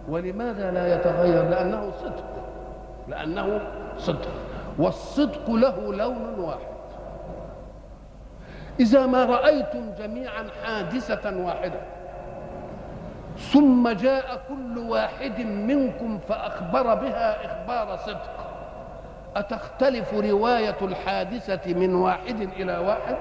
[0.09, 2.25] ولماذا لا يتغير؟ لأنه صدق.
[3.09, 3.61] لأنه
[3.99, 4.29] صدق.
[4.79, 6.75] والصدق له لون واحد.
[8.81, 11.81] إذا ما رأيتم جميعا حادثة واحدة
[13.39, 18.44] ثم جاء كل واحد منكم فأخبر بها إخبار صدق.
[19.37, 23.17] أتختلف رواية الحادثة من واحد إلى واحد؟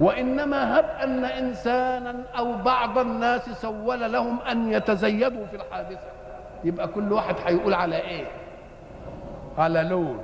[0.00, 6.08] وإنما هب أن إنسانا أو بعض الناس سول لهم أن يتزيدوا في الحادثة.
[6.64, 8.24] يبقى كل واحد هيقول على إيه؟
[9.58, 10.18] على لون.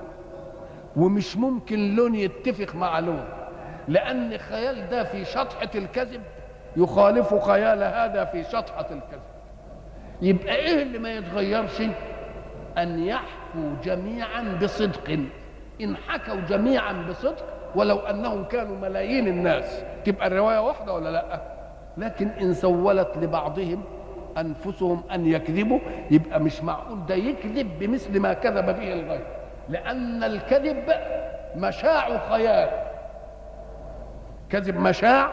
[0.96, 3.24] ومش ممكن لون يتفق مع لون
[3.88, 6.22] لأن خيال ده في شطحة الكذب
[6.76, 9.22] يخالف خيال هذا في شطحة الكذب.
[10.22, 11.82] يبقى إيه اللي ما يتغيرش؟
[12.78, 15.18] أن يحكوا جميعا بصدق.
[15.80, 19.84] إن حكوا جميعا بصدق ولو أنهم كانوا ملايين الناس.
[20.04, 21.40] تبقى الرواية واحدة ولا لأ؟
[21.96, 23.82] لكن إن سولت لبعضهم
[24.38, 25.78] أنفسهم أن يكذبوا
[26.10, 29.26] يبقى مش معقول ده يكذب بمثل ما كذب به الغير
[29.68, 30.84] لأن الكذب
[31.56, 32.70] مشاع خيال.
[34.50, 35.30] كذب مشاع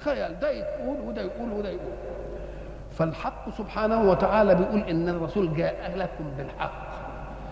[0.00, 0.40] خيال.
[0.40, 1.92] ده يقول وده يقول وده يقول.
[3.00, 6.90] فالحق سبحانه وتعالى بيقول إن الرسول جاء لكم بالحق.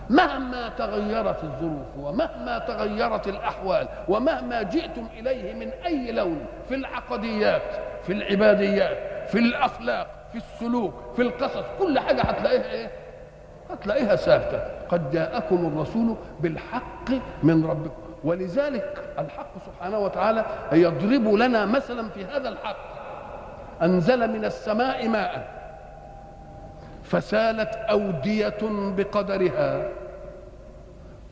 [0.09, 7.61] مهما تغيرت الظروف ومهما تغيرت الأحوال ومهما جئتم إليه من أي لون في العقديات
[8.03, 8.97] في العباديات
[9.29, 12.91] في الأخلاق في السلوك في القصص كل حاجة هتلاقيها إيه؟
[13.69, 14.61] هتلاقيها ثابتة.
[14.89, 17.09] قد جاءكم الرسول بالحق
[17.43, 18.01] من ربكم.
[18.23, 22.88] ولذلك الحق سبحانه وتعالى يضرب لنا مثلا في هذا الحق.
[23.81, 25.59] أنزل من السماء ماء
[27.03, 28.57] فسالت أودية
[28.97, 29.89] بقدرها.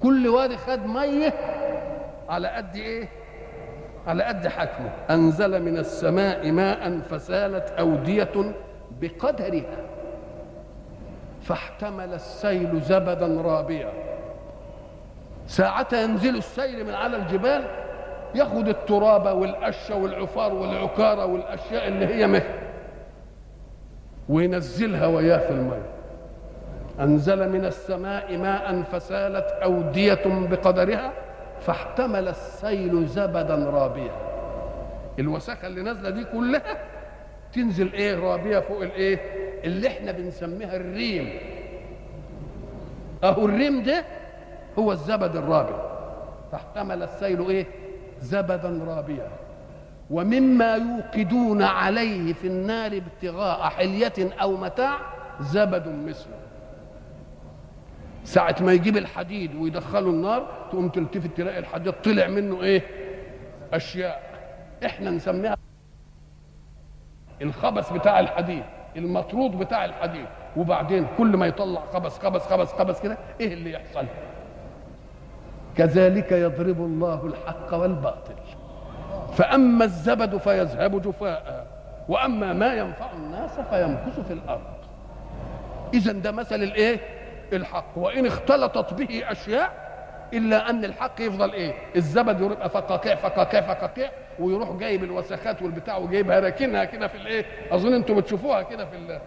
[0.04, 1.34] كل وادي خد مية
[2.30, 3.10] على قد إيه؟
[4.08, 4.90] على قد حجمه.
[5.10, 8.54] أنزل من السماء ماء فسالت أودية
[9.02, 9.78] بقدرها.
[11.44, 13.94] فاحتمل السيل زبدا رابيا
[15.48, 17.87] ساعة ينزل السيل من على الجبال
[18.36, 22.42] ياخد التراب والقشة والعفار والعكارة والأشياء اللي هي مه
[24.30, 25.82] وينزلها وياه في الماء.
[27.00, 31.14] أنزل من السماء ماء فسالت أودية بقدرها
[31.60, 34.12] فاحتمل السيل زبدا رابيا
[35.20, 36.78] الوساخة اللي نازلة دي كلها
[37.54, 39.20] تنزل إيه؟ رابية فوق الإيه؟
[39.64, 41.30] اللي إحنا بنسميها الريم.
[43.24, 44.04] أهو الريم ده
[44.80, 45.74] هو الزبد الرابي
[46.52, 47.66] فاحتمل السيل إيه؟
[48.22, 49.28] زبدا رابيا.
[50.10, 54.98] ومما يوقدون عليه في النار ابتغاء حلية أو متاع
[55.40, 56.38] زبد مثله.
[58.24, 62.82] ساعة ما يجيب الحديد ويدخله النار تقوم تلتفت تلاقي الحديد طلع منه إيه؟
[63.74, 64.22] أشياء.
[64.86, 65.58] إحنا نسميها
[67.42, 68.64] الخبث بتاع الحديد
[68.96, 70.26] المطرود بتاع الحديد.
[70.58, 74.06] وبعدين كل ما يطلع خبث خبث خبث خبث كده إيه اللي يحصل؟
[75.78, 78.34] كذلك يضرب الله الحق والباطل
[79.34, 81.68] فأما الزبد فيذهب جفاء
[82.10, 84.62] وأما ما ينفع الناس فيمكث في الأرض
[85.94, 87.00] إذا ده مثل الإيه؟
[87.54, 89.88] الحق وإن اختلطت به أشياء
[90.34, 94.10] إلا أن الحق يفضل إيه؟ الزبد يبقى فقاقيع فقاقيع فقاقيع
[94.40, 99.20] ويروح جايب الوسخات والبتاع وجايبها راكنها كده في الإيه؟ أظن أنتم بتشوفوها كده في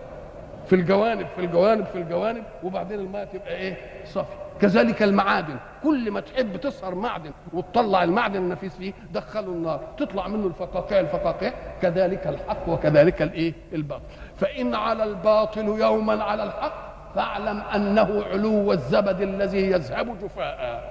[0.66, 5.56] في الجوانب في الجوانب في الجوانب وبعدين الماء تبقى إيه؟ صافي كذلك المعادن.
[5.82, 9.80] كل ما تحب تصهر معدن وتطلع المعدن النفيس فيه دخله النار.
[9.98, 11.00] تطلع منه الفقاقيع.
[11.00, 14.04] الفقاقيع كذلك الحق وكذلك الإيه؟ الباطل.
[14.36, 20.90] فإن على الباطل يوما على الحق فاعلم أنه علو الزبد الذي يذهب جفاء.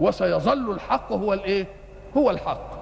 [0.00, 1.66] وسيظل الحق هو الإيه؟
[2.16, 2.80] هو الحق.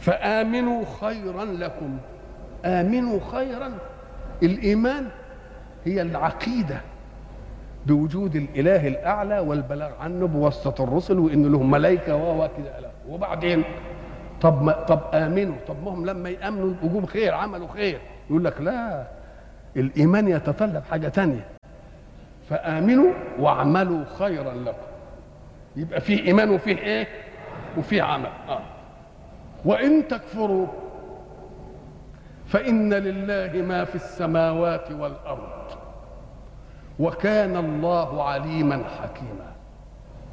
[0.00, 1.98] فآمنوا خيرا لكم.
[2.64, 3.72] آمنوا خيرا
[4.42, 5.08] الإيمان
[5.84, 6.80] هي العقيدة
[7.86, 12.90] بوجود الإله الأعلى والبلاغ عنه بواسطه الرسل وإن لهم ملائكة وهو كده.
[13.08, 13.64] وبعدين
[14.40, 15.56] طب ما طب آمنوا.
[15.68, 18.00] طب ما هم لما يأمنوا وجوب خير عملوا خير.
[18.30, 19.06] يقول لك لا
[19.76, 21.46] الإيمان يتطلب حاجة تانية.
[22.50, 24.86] فآمنوا واعملوا خيرا لكم.
[25.76, 27.06] يبقى في إيمان وفيه إيه؟
[27.78, 28.30] وفيه عمل.
[28.48, 28.60] آه.
[29.64, 30.66] وإن تكفروا
[32.50, 35.66] فإن لله ما في السماوات والأرض
[36.98, 39.52] وكان الله عليما حكيما.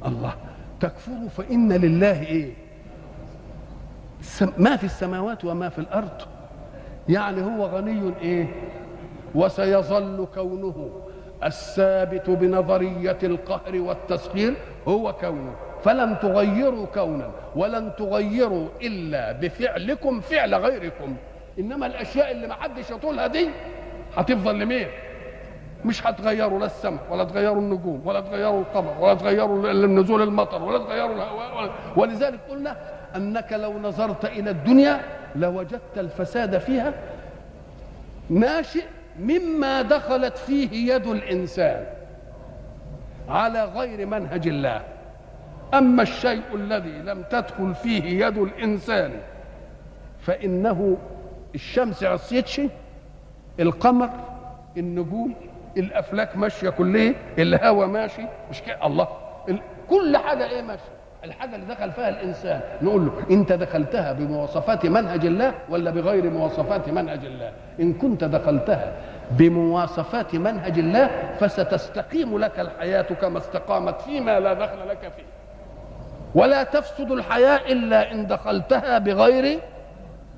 [0.06, 0.34] الله
[0.80, 2.52] تكفروا فإن لله إيه؟
[4.58, 6.22] ما في السماوات وما في الأرض.
[7.08, 8.46] يعني هو غني إيه؟
[9.34, 10.90] وسيظل كونه
[11.44, 14.54] الثابت بنظرية القهر والتسخير
[14.88, 15.54] هو كونه.
[15.84, 21.16] فلن تغيروا كونا ولن تغيروا إلا بفعلكم فعل غيركم.
[21.58, 23.48] إنما الأشياء اللي ما حدش يطولها دي
[24.16, 24.86] هتفضل لمين؟
[25.84, 30.78] مش هتغيروا لا السماء ولا تغيروا النجوم ولا تغيروا القمر ولا تغيروا نزول المطر ولا
[30.78, 32.76] تغيروا الهواء ولذلك قلنا
[33.16, 35.00] أنك لو نظرت إلى الدنيا
[35.36, 36.94] لوجدت الفساد فيها
[38.30, 38.84] ناشئ
[39.20, 41.86] مما دخلت فيه يد الإنسان
[43.28, 44.82] على غير منهج الله.
[45.74, 49.12] أما الشيء الذي لم تدخل فيه يد الإنسان
[50.20, 50.96] فإنه
[51.54, 52.60] الشمس عصيتش
[53.60, 54.10] القمر
[54.76, 55.34] النجوم
[55.76, 59.08] الأفلاك ماشية كلها الهواء ماشي مش كده؟ الله.
[59.90, 60.82] كل حاجة إيه ماشية؟
[61.24, 66.88] الحاجة اللي دخل فيها الإنسان نقول له أنت دخلتها بمواصفات منهج الله ولا بغير مواصفات
[66.88, 68.92] منهج الله؟ إن كنت دخلتها
[69.30, 75.24] بمواصفات منهج الله فستستقيم لك الحياة كما استقامت فيما لا دخل لك فيه.
[76.34, 79.60] ولا تفسد الحياة إلا إن دخلتها بغير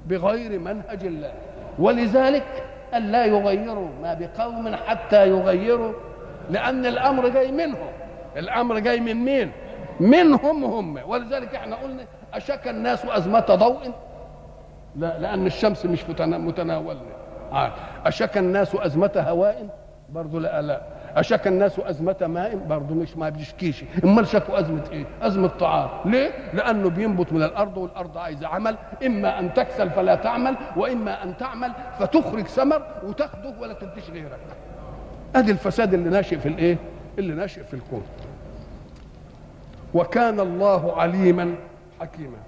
[0.06, 1.32] بغير منهج الله.
[1.78, 5.92] ولذلك أن لا يغيروا ما بقوم حتى يغيروا
[6.50, 7.88] لأن الأمر جاي منهم.
[8.36, 9.52] الأمر جاي من مين؟
[10.00, 10.98] منهم هم.
[11.06, 13.92] ولذلك إحنا قلنا أشك الناس أزمة ضوء؟
[14.96, 17.00] لا لأن الشمس مش متناولنا
[18.06, 19.68] أشك الناس أزمة هواء؟
[20.08, 20.80] برضه لا لا.
[21.16, 25.88] أشك الناس أزمة ماء؟ برضه مش ما بيشكيش أمال شكوا أزمة إيه؟ أزمة طعام.
[26.04, 28.76] ليه؟ لأنه بينبت من الأرض والأرض عايزة عمل.
[29.06, 34.38] إما أن تكسل فلا تعمل وإما أن تعمل فتخرج ثمر وتاخده ولا تديش غيرك.
[35.36, 36.76] أدي الفساد اللي ناشئ في الإيه؟
[37.18, 38.02] اللي ناشئ في الكون.
[39.94, 41.54] وكان الله عليما
[42.00, 42.38] حكيما.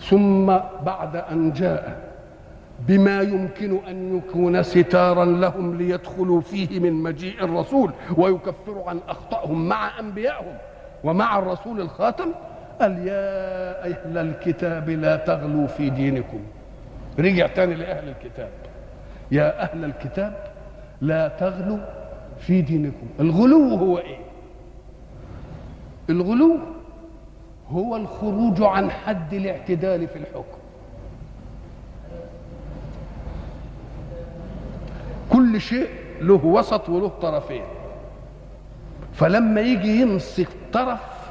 [0.00, 0.46] ثم
[0.84, 2.13] بعد أن جاء
[2.80, 10.00] بما يمكن أن يكون ستارا لهم ليدخلوا فيه من مجيء الرسول ويكفروا عن أخطائهم مع
[10.00, 10.56] أنبيائهم
[11.04, 12.28] ومع الرسول الخاتم.
[12.80, 16.40] قال يا أهل الكتاب لا تغلوا في دينكم.
[17.18, 18.50] رجع تاني لأهل الكتاب.
[19.32, 20.52] يا أهل الكتاب
[21.00, 21.78] لا تغلوا
[22.38, 23.06] في دينكم.
[23.20, 24.18] الغلو هو إيه؟
[26.10, 26.58] الغلو
[27.70, 30.58] هو الخروج عن حد الاعتدال في الحكم.
[35.54, 35.88] كل شيء
[36.20, 37.62] له وسط وله طرفين.
[39.12, 41.30] فلما يجي يمسك طرف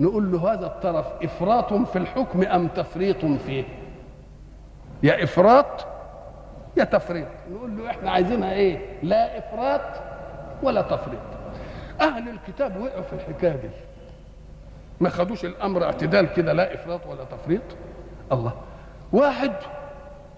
[0.00, 3.64] نقول له هذا الطرف إفراط في الحكم أم تفريط فيه؟
[5.02, 5.86] يا إفراط
[6.76, 7.26] يا تفريط.
[7.52, 10.02] نقول له إحنا عايزينها إيه؟ لا إفراط
[10.62, 11.20] ولا تفريط.
[12.00, 13.68] أهل الكتاب وقعوا في الحكاية دي.
[15.00, 17.62] ما خدوش الأمر اعتدال كده لا إفراط ولا تفريط.
[18.32, 18.52] الله.
[19.12, 19.52] واحد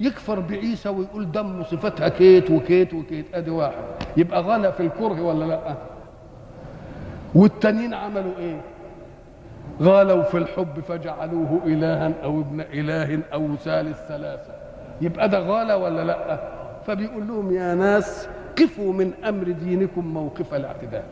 [0.00, 3.26] يكفر بعيسى ويقول دم صفتها كيت وكيت وكيت.
[3.34, 3.84] أدي واحد.
[4.16, 5.74] يبقى غلا في الكره ولا لا؟
[7.34, 8.60] والتانيين عملوا إيه؟
[9.82, 14.52] غالوا في الحب فجعلوه إلها أو ابن إله أو ثالث ثلاثة.
[15.00, 16.40] يبقى ده غالى ولا لا؟
[16.86, 21.02] فبيقول لهم يا ناس قفوا من أمر دينكم موقف الاعتدال.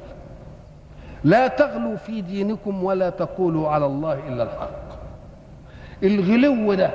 [1.24, 4.88] لا تغلوا في دينكم ولا تقولوا على الله إلا الحق.
[6.02, 6.90] الغلو ده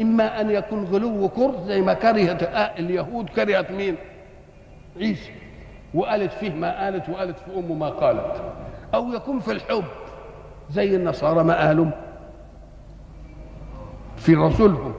[0.00, 2.42] إما أن يكون غلو كره زي ما كرهت
[2.78, 3.96] اليهود كرهت مين؟
[4.96, 5.30] عيسى.
[5.94, 8.42] وقالت فيه ما قالت وقالت في أمه ما قالت.
[8.94, 9.84] أو يكون في الحب
[10.70, 11.86] زي النصارى ما قالوا.
[14.16, 14.94] في رسولهم.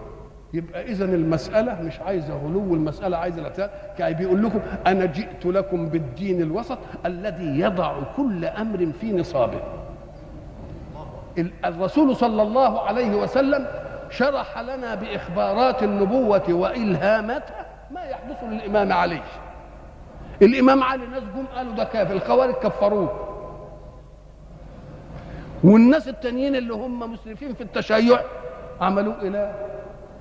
[0.54, 5.86] يبقى اذا المسألة مش عايزة غلو المسألة عايزة الاعتدال كان بيقول لكم أنا جئت لكم
[5.90, 9.62] بالدين الوسط الذي يضع كل أمر في نصابه.
[11.66, 13.68] الرسول صلى الله عليه وسلم
[14.12, 19.22] شرح لنا بإخبارات النبوة وإلهاماتها ما يحدث للإمام علي.
[20.42, 23.28] الإمام علي ناس جم قالوا ده كافر الخوارج كفروه.
[25.64, 28.22] والناس التانيين اللي هم مسرفين في التشيع
[28.82, 29.56] عملوه إله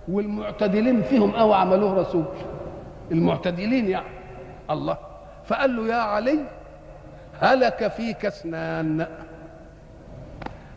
[0.09, 2.25] والمعتدلين فيهم أو عملوه رسول.
[3.11, 4.07] المعتدلين يعني
[4.71, 4.97] الله.
[5.45, 6.39] فقال له يا علي
[7.41, 9.07] هلك فيك اثنان.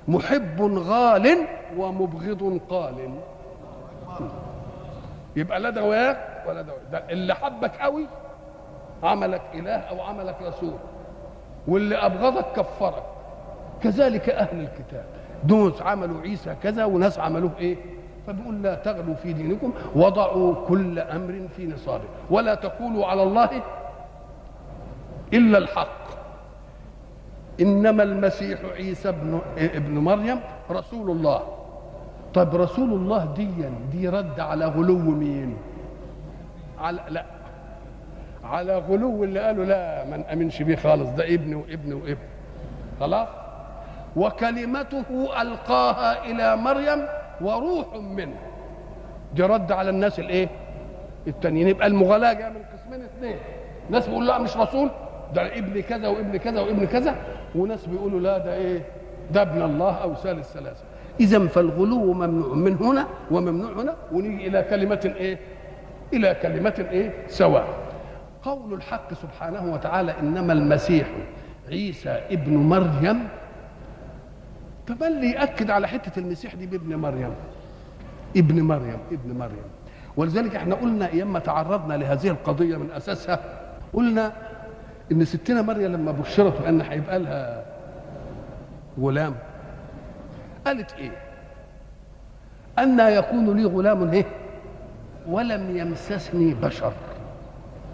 [0.07, 3.09] محب غال ومبغض قال.
[5.35, 8.07] يبقى لا ده وياك ولا ده, ده اللي حبك قوي
[9.03, 10.73] عملك إله أو عملك رسول.
[11.67, 13.03] واللي أبغضك كفرك.
[13.83, 15.05] كذلك أهل الكتاب.
[15.43, 17.77] دوس عملوا عيسى كذا وناس عملوه إيه؟
[18.27, 22.03] فبيقول لا تغلوا في دينكم وضعوا كل أمر في نصابه.
[22.29, 23.49] ولا تقولوا على الله
[25.33, 26.03] إلا الحق.
[27.61, 30.39] إنما المسيح عيسى ابن ابن مريم
[30.71, 31.41] رسول الله.
[32.33, 33.49] طب رسول الله دي
[33.91, 35.57] دي رد على غلو مين؟
[36.79, 37.25] على لا.
[38.43, 42.17] على غلو اللي قالوا لا ما نأمنش بيه خالص ده ابن وابن وابن
[42.99, 43.27] خلاص؟
[44.15, 47.05] وكلمته ألقاها إلى مريم
[47.41, 48.35] وروح منه.
[49.35, 50.49] دي رد على الناس الإيه؟
[51.27, 51.67] التانيين.
[51.67, 53.35] يبقى المغالاة جاية من قسمين اثنين
[53.89, 54.89] ناس بيقول لا مش رسول.
[55.33, 57.15] ده ابن كذا وابن كذا وابن كذا.
[57.55, 58.81] وناس بيقولوا لا ده إيه؟
[59.31, 60.83] ده ابن الله أو ثالث ثلاثة.
[61.19, 65.39] إذا فالغلو ممنوع من هنا وممنوع هنا ونيجي إلى كلمة إيه؟
[66.13, 67.67] إلى كلمة إيه؟ سواء.
[68.43, 71.07] قول الحق سبحانه وتعالى إنما المسيح
[71.69, 73.27] عيسى ابن مريم.
[74.87, 77.33] طب اللي ياكد على حتة المسيح دي بابن مريم.
[78.37, 79.63] ابن مريم ابن مريم.
[80.17, 83.39] ولذلك إحنا قلنا أيام ما تعرضنا لهذه القضية من أساسها
[83.93, 84.31] قلنا
[85.11, 87.65] إن ستنا مريم لما بشرت ان هيبقى لها
[88.99, 89.35] غلام.
[90.65, 91.11] قالت إيه؟
[92.79, 94.25] أن يكون لي غلام إيه؟
[95.27, 96.93] ولم يمسسني بشر.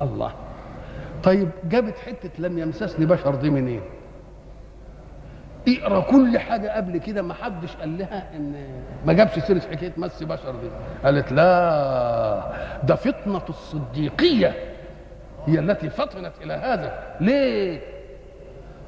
[0.02, 0.32] الله.
[1.24, 3.82] طيب جابت حتة لم يمسسني بشر دي منين؟
[5.68, 8.68] اقرأ كل حاجة قبل كده ما حدش قال لها إن
[9.06, 10.70] ما جابش سيرة حكاية مس بشر دي.
[11.04, 12.52] قالت لا
[12.84, 14.56] ده فطنة الصديقية
[15.48, 17.16] هي التي فطنت إلى هذا.
[17.22, 17.82] ليه؟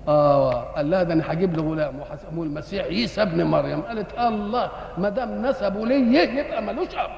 [0.08, 3.82] آه قال لها ده أنا هجيب له غلام وهسموه المسيح عيسى ابن مريم.
[3.82, 7.10] قالت الله ما دام نسبه لي يبقى ملوش أب.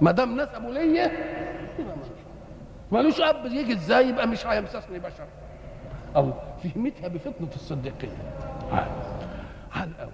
[0.00, 1.96] ما دام نسبه لي يبقى
[2.92, 3.46] ملوش أب.
[3.46, 5.24] يجي إزاي؟ يبقى مش هيمسسني بشر.
[6.16, 6.34] الله
[6.64, 8.08] فهمتها بفطنة الصديقيه
[9.72, 10.12] على الأول.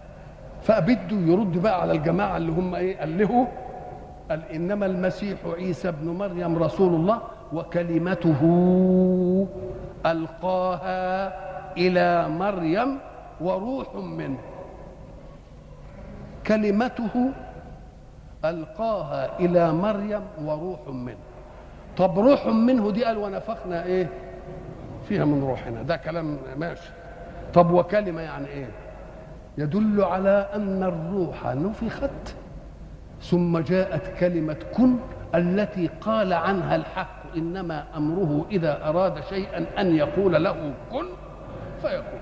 [0.63, 3.49] فبده يرد بقى على الجماعة اللي هم إيه؟ قال له
[4.31, 7.21] قال إنما المسيح عيسى ابن مريم رسول الله
[7.53, 8.37] وكلمته
[10.07, 11.33] ألقاها
[11.77, 12.99] إلى مريم
[13.41, 14.39] وروح منه.
[16.47, 17.31] كلمته
[18.45, 21.17] ألقاها إلى مريم وروح منه.
[21.97, 24.09] طب روح منه دي قال ونفخنا إيه؟
[25.09, 25.83] فيها من روحنا.
[25.83, 26.91] ده كلام ماشي.
[27.55, 28.69] طب وكلمة يعني إيه؟
[29.59, 32.35] يدل على أن الروح نفخت
[33.23, 34.97] ثم جاءت كلمة كن
[35.35, 37.18] التي قال عنها الحق.
[37.37, 41.07] إنما أمره إذا أراد شيئا أن يقول له كن
[41.83, 42.21] فيكون.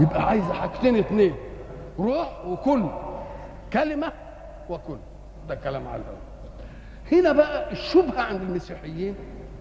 [0.00, 1.34] يبقى عايز حاجتين اتنين.
[1.98, 2.88] روح وكن.
[3.72, 4.12] كلمة
[4.70, 4.96] وكن.
[5.48, 6.02] ده كلام على.
[7.12, 9.14] هنا بقى الشبهة عند المسيحيين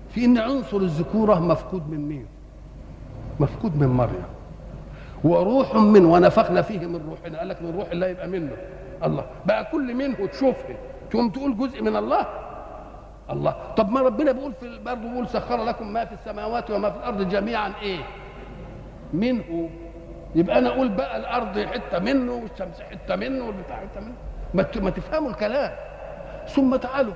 [0.09, 2.25] في إن عنصر الذكورة مفقود من مين؟
[3.39, 4.25] مفقود من مريم.
[5.23, 7.39] وروح من ونفخنا فيه من روحنا.
[7.39, 8.51] قال لك من روح الله يبقى منه.
[9.03, 9.25] الله.
[9.45, 10.75] بقى كل منه تشوفه.
[11.11, 12.27] تقوم تقول جزء من الله؟
[13.29, 13.55] الله.
[13.77, 17.29] طب ما ربنا بيقول في برضه بيقول سخر لكم ما في السماوات وما في الأرض
[17.29, 17.99] جميعا إيه؟
[19.13, 19.69] منه.
[20.35, 24.15] يبقى أنا أقول بقى الأرض حتة منه والشمس حتة منه والبتاع حتة منه.
[24.53, 25.71] ما تفهموا الكلام.
[26.47, 27.13] ثم تعالوا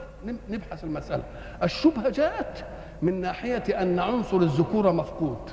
[0.49, 1.23] نبحث المسألة.
[1.63, 2.65] الشبهة جاءت
[3.01, 5.49] من ناحية أن عنصر الذكوره مفقود.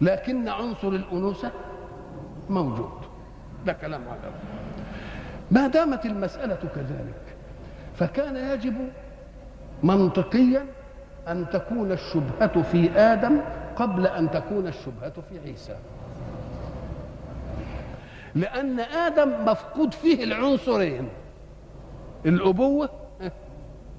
[0.00, 1.50] لكن عنصر الأنوثة
[2.50, 2.92] موجود.
[3.66, 4.32] ده كلام على
[5.50, 7.33] ما دامت المسألة كذلك
[7.94, 8.74] فكان يجب
[9.82, 10.64] منطقيا
[11.28, 13.40] أن تكون الشبهة في آدم
[13.76, 15.76] قبل أن تكون الشبهة في عيسى.
[18.34, 21.08] لأن آدم مفقود فيه العنصرين
[22.26, 22.88] الأبوة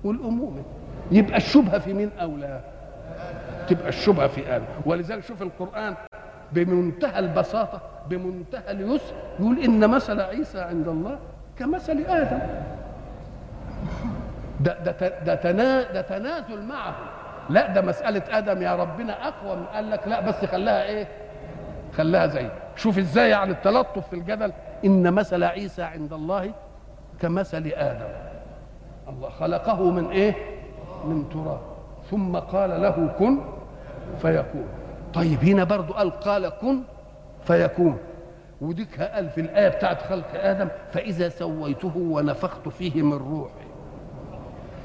[0.03, 0.63] والأمومة.
[1.11, 2.61] يبقى الشبهة في مين أولى؟
[3.69, 4.65] تبقى الشبهة في آدم.
[4.85, 5.95] ولذلك شوف القرآن
[6.51, 11.19] بمنتهى البساطة بمنتهى اليسر يقول إن مثل عيسى عند الله
[11.59, 12.39] كمثل آدم.
[14.59, 16.95] ده ده ده, تنا ده تنازل معه.
[17.49, 21.07] لا ده مسألة أدم يا ربنا أقوى من قال لك لا بس خلاها إيه؟
[21.97, 22.49] خلاها زي.
[22.75, 24.51] شوف إزاي يعني التلطف في الجدل
[24.85, 26.51] إن مثل عيسى عند الله
[27.21, 28.07] كمثل آدم.
[29.09, 30.35] الله خلقه من إيه؟
[31.05, 31.59] من تراب.
[32.11, 33.37] ثم قال له كن
[34.21, 34.67] فيكون.
[35.13, 36.81] طيب هنا برضو قال قال كن
[37.43, 37.97] فيكون.
[38.61, 40.67] وديك قال في الآية بتاعت خلق آدم.
[40.91, 43.65] فإذا سويته ونفخت فيه من روحي.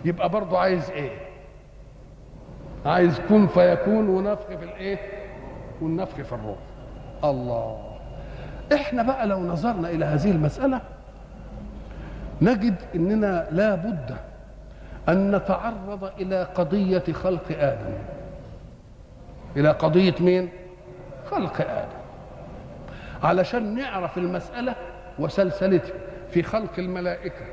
[0.04, 1.10] يبقى برضو عايز إيه؟
[2.86, 4.98] عايز كن فيكون ونفخ في الإيه؟
[5.80, 6.58] والنفخ في الروح.
[7.24, 7.96] الله.
[8.74, 10.80] إحنا بقى لو نظرنا إلى هذه المسألة
[12.42, 14.16] نجد إننا لا بد
[15.08, 17.92] أن نتعرض إلى قضية خلق آدم.
[19.56, 20.48] إلى قضية مين؟
[21.30, 22.00] خلق آدم.
[23.22, 24.74] علشان نعرف المسألة
[25.18, 25.94] وسلسلتها
[26.30, 27.44] في خلق الملائكة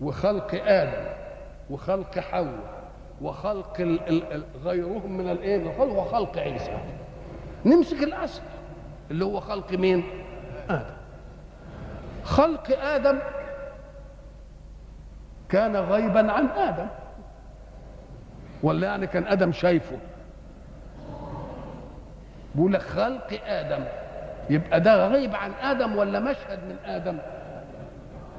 [0.00, 1.19] وخلق آدم.
[1.70, 2.80] وخلق حواء
[3.22, 3.80] وخلق
[4.64, 6.78] غيرهم من الإيه؟ الخلق وخلق عيسى.
[7.64, 8.42] نمسك الأصل.
[9.10, 10.04] اللي هو خلق مين؟
[10.70, 10.94] آدم.
[12.24, 13.18] خلق آدم
[15.48, 16.86] كان غيبا عن آدم.
[18.62, 19.96] ولا يعني كان آدم شايفه.
[22.54, 23.84] بيقول لك خلق آدم.
[24.50, 27.18] يبقى ده غيب عن آدم ولا مشهد من آدم؟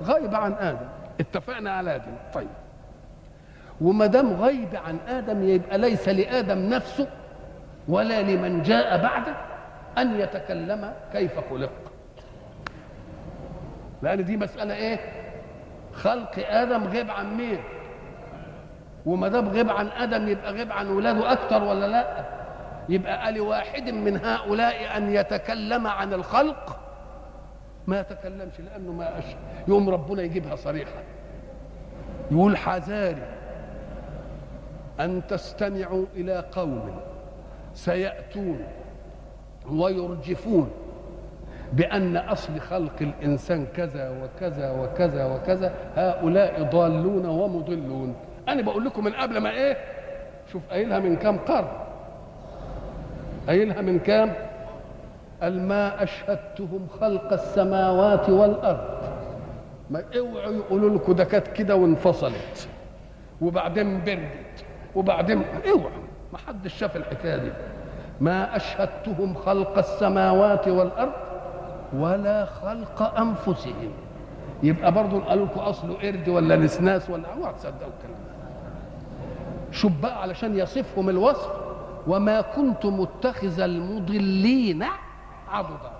[0.03, 0.87] غيب عن آدم.
[1.19, 2.47] اتفقنا على دي طيب.
[3.81, 7.07] وما دام غيب عن آدم يبقى ليس لآدم نفسه
[7.87, 9.35] ولا لمن جاء بعده
[9.97, 11.71] أن يتكلم كيف خلق.
[14.01, 14.99] لأن دي مسألة إيه؟
[15.93, 17.59] خلق آدم غيب عن مين؟
[19.05, 22.25] وما دام غيب عن آدم يبقى غيب عن ولاده أكتر ولا لأ؟
[22.89, 26.79] يبقى لواحد من هؤلاء أن يتكلم عن الخلق؟
[27.87, 29.23] ما يتكلمش لأنه ما أش...
[29.67, 31.03] يوم ربنا يجيبها صريحة.
[32.31, 33.40] يقول حذاري.
[35.01, 36.99] أن تستمعوا إلى قوم
[37.73, 38.59] سيأتون
[39.71, 40.71] ويرجفون
[41.73, 48.15] بأن أصل خلق الإنسان كذا وكذا وكذا وكذا هؤلاء ضالون ومضلون.
[48.47, 49.77] أنا بقول لكم من قبل ما إيه؟
[50.51, 51.67] شوف قايلها من كام قرن؟
[53.47, 54.33] قايلها من كام؟
[55.41, 59.01] قال ما أشهدتهم خلق السماوات والأرض.
[59.89, 62.67] ما اوعوا يقولوا لكم ده كانت كده وانفصلت.
[63.41, 64.50] وبعدين بردت
[64.95, 65.89] وبعدين اوعوا
[66.33, 67.51] ما حدش شاف الحكاية دي.
[68.21, 71.11] ما أشهدتهم خلق السماوات والأرض
[71.93, 73.91] ولا خلق أنفسهم.
[74.63, 78.31] يبقى برضه قالوا لكم اصله قرد ولا نسناس ولا أوعى تصدقوا الكلام ده.
[79.71, 81.49] شوف بقى علشان يصفهم الوصف
[82.07, 84.85] وما كنت متخذ المضلين
[85.49, 85.91] عضدا.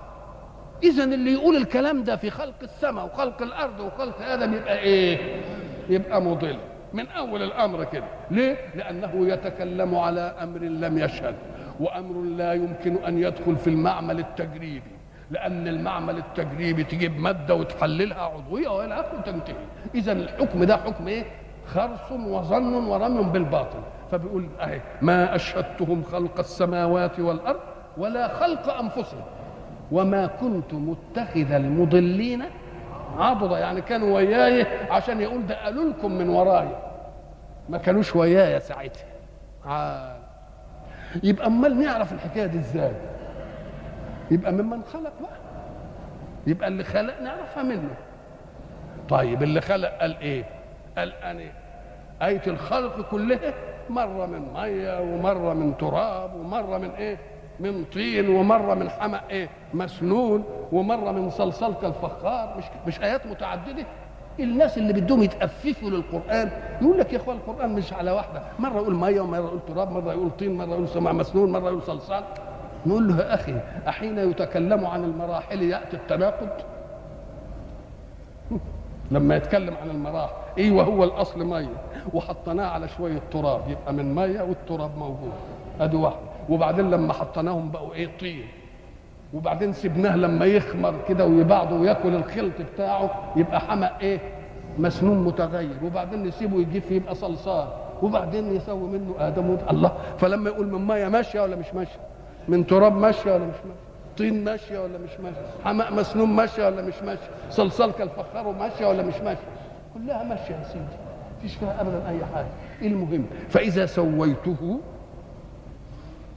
[0.84, 5.42] اذا اللي يقول الكلام ده في خلق السماء وخلق الأرض وخلق آدم يبقى إيه؟
[5.90, 6.58] يبقى مضل.
[6.94, 8.04] من أول الأمر كده.
[8.32, 11.36] ليه؟ لأنه يتكلم على أمر لم يشهد
[11.80, 14.92] وأمر لا يمكن أن يدخل في المعمل التجريبي
[15.32, 19.56] لأن المعمل التجريبي تجيب مادة وتحللها عضوية وإلى آخره وتنتهي
[19.96, 21.24] اذا الحكم ده حكم إيه؟
[21.68, 23.80] خرص وظن ورمي بالباطل.
[24.12, 27.60] فبيقول أهي ما أشهدتهم خلق السماوات والأرض
[27.98, 29.22] ولا خلق أنفسهم
[29.92, 32.44] وما كنت متخذ المضلين
[33.18, 36.80] عضد يعني كانوا وياي عشان يقول ده قالوا لكم من ورايا
[37.70, 39.06] ما كانوش ويايا ساعتها.
[39.66, 40.18] عال.
[41.24, 42.92] يبقى أمال نعرف الحكاية دي إزاي؟
[44.32, 45.38] يبقى ممن خلق بقى.
[46.48, 47.96] يبقى اللي خلق نعرفها منه.
[49.10, 50.44] طيب اللي خلق قال إيه؟
[50.98, 51.44] قال أنا.
[52.22, 53.54] آية الخلق كلها
[53.90, 57.18] مرة من مية ومرة من تراب ومرة من إيه؟
[57.62, 63.86] من طين ومرة من حمأ إيه مسنون ومرة من صلصال كالفخار مش مش آيات متعددة.
[64.40, 66.52] الناس اللي بدهم يتأففوا للقرآن
[66.82, 68.42] يقول لك يا إخوان القرآن مش على واحدة.
[68.60, 71.82] مرة يقول مية ومرة يقول تراب مرة يقول طين مرة يقول سماء مسنون مرة يقول
[71.84, 72.24] صلصال.
[72.86, 73.56] نقول له يا أخي
[73.88, 76.50] أحين يتكلم عن المراحل يأتي التناقض؟
[79.12, 80.34] لما يتكلم عن المراحل.
[80.58, 81.82] إيه وهو الأصل مية.
[82.14, 85.34] وحطيناه على شوية تراب يبقى من مية والتراب موجود.
[85.80, 86.31] ادي واحدة.
[86.52, 88.44] وبعدين لما حطيناهم بقوا إيه طين.
[89.34, 94.20] وبعدين سبناه لما يخمر كده ويبعضه وياكل الخلط بتاعه يبقى حمأ إيه
[94.78, 95.76] مسنون متغير.
[95.84, 97.68] وبعدين نسيبه يجيف يبقى صلصال.
[98.02, 99.58] وبعدين يسوي منه آدم.
[99.72, 99.92] الله.
[100.18, 102.00] فلما يقول من مية ماشية ولا مش ماشية؟
[102.48, 103.80] من تراب ماشية ولا مش ماشية؟
[104.18, 109.04] طين ماشية ولا مش ماشية؟ حماء مسنون ماشية ولا مش ماشية؟ صلصال كالفخار ماشية ولا
[109.04, 109.42] مش ماشية؟
[109.94, 110.86] كلها ماشية يا سيدي.
[111.38, 112.48] مفيش فيها ابدا أي حاجة.
[112.82, 114.80] إيه المهم؟ فإذا سويته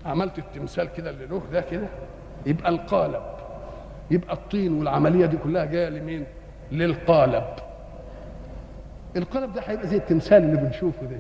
[0.04, 1.86] عملت التمثال كده اللي له ده كده
[2.46, 3.22] يبقى القالب
[4.10, 6.26] يبقى الطين والعملية دي كلها جاية لمين؟
[6.72, 7.44] للقالب.
[9.16, 11.16] القالب ده هيبقى زي التمثال اللي بنشوفه ده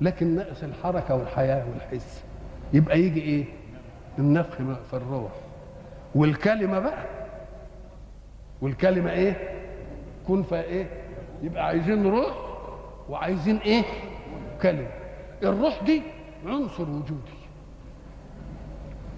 [0.00, 2.24] لكن ناقص الحركة والحياة والحس.
[2.72, 3.44] يبقى يجي إيه؟
[4.18, 4.56] النفخ
[4.90, 5.32] في الروح.
[6.14, 7.04] والكلمة بقى
[8.62, 9.36] والكلمة إيه؟
[10.28, 10.86] كن فايه
[11.42, 12.34] يبقى عايزين روح
[13.08, 13.82] وعايزين إيه؟
[14.62, 14.88] كلمة.
[15.42, 16.02] الروح دي
[16.46, 17.39] عنصر وجودي.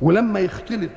[0.03, 0.91] ولما يختلط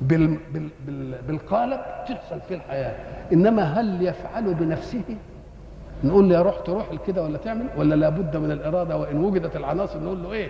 [0.00, 2.94] بال بال بال بالقالب تحصل فيه الحياة.
[3.32, 5.02] إنما هل يفعل بنفسه؟
[6.04, 10.00] نقول له يا روح تروح كده ولا تعمل؟ ولا لابد من الإرادة؟ وإن وجدت العناصر
[10.02, 10.48] نقول له إيه؟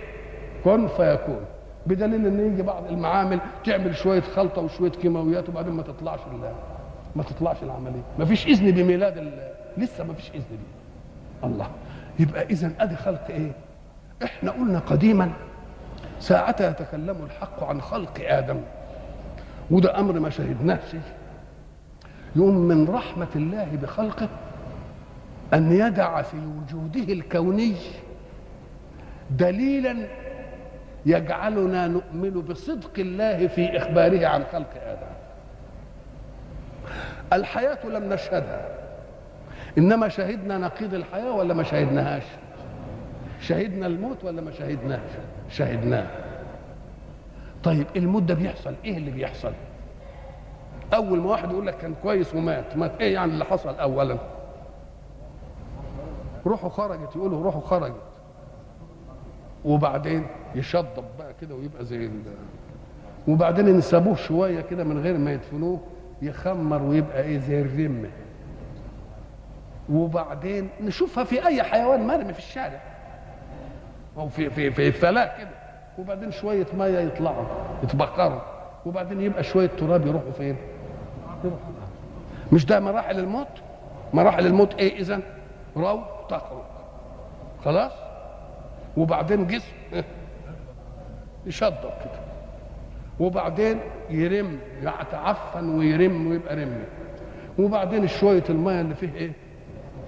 [0.65, 1.41] كن فيكون.
[1.87, 6.53] بدليل إن يجي بعض المعامل تعمل شوية خلطة وشوية كيماويات وبعدين ما تطلعش ال-
[7.17, 8.03] ما تطلعش العملية.
[8.19, 9.33] ما فيش إذن بميلاد
[9.79, 11.49] لسه ما فيش إذن بيه.
[11.49, 11.67] الله.
[12.19, 13.53] يبقى اذا أدي خلق إيه؟
[14.25, 15.31] إحنا قلنا قديما
[16.21, 18.61] ساعتها يتكلم الحق عن خلق آدم.
[19.71, 20.97] وده أمر ما شهدناهش
[22.37, 24.29] يوم من رحمة الله بخلقه
[25.55, 27.75] أن يدع في وجوده الكوني
[29.31, 29.97] دليلا
[31.07, 35.17] يجعلنا نؤمن بصدق الله في إخباره عن خلق آدم.
[37.33, 38.69] الحياة لم نشهدها.
[39.79, 42.23] إنما شهدنا نقيض الحياة ولا ما شهدناهاش؟
[43.47, 45.11] شهدنا الموت ولا ما شهدناهش
[45.49, 46.07] شهدناه.
[47.65, 48.75] طيب الموت ده بيحصل.
[48.85, 49.53] إيه اللي بيحصل؟
[50.95, 54.19] أول ما واحد يقول لك كان كويس ومات مات إيه يعني اللي حصل اولا؟
[56.47, 57.95] روحه خرجت يقولوا روحه خرجت.
[59.65, 62.21] وبعدين يشطب بقى كده ويبقى زي ال...
[63.29, 65.81] وبعدين ينسبوه شوية كده من غير ما يدفنوه
[66.23, 68.09] يخمر ويبقى إيه زي الرمة.
[69.93, 72.81] وبعدين نشوفها في أي حيوان مرمي في الشارع.
[74.19, 75.51] أو في في في الفلاة كده
[75.99, 77.45] وبعدين شوية مية يطلعوا
[77.83, 78.41] يتبخروا
[78.87, 80.57] وبعدين يبقى شوية تراب يروحوا فين؟
[81.45, 81.73] يروحوا
[82.53, 83.49] مش ده مراحل الموت؟
[84.15, 85.21] مراحل الموت إيه إذا؟
[85.77, 86.63] رو تخرج
[87.65, 87.93] خلاص؟
[88.97, 89.73] وبعدين جسم
[91.47, 92.21] يشضب كده
[93.21, 96.85] وبعدين يرم يتعفن ويرم ويبقى رمي
[97.59, 99.33] وبعدين شوية المية اللي فيه إيه؟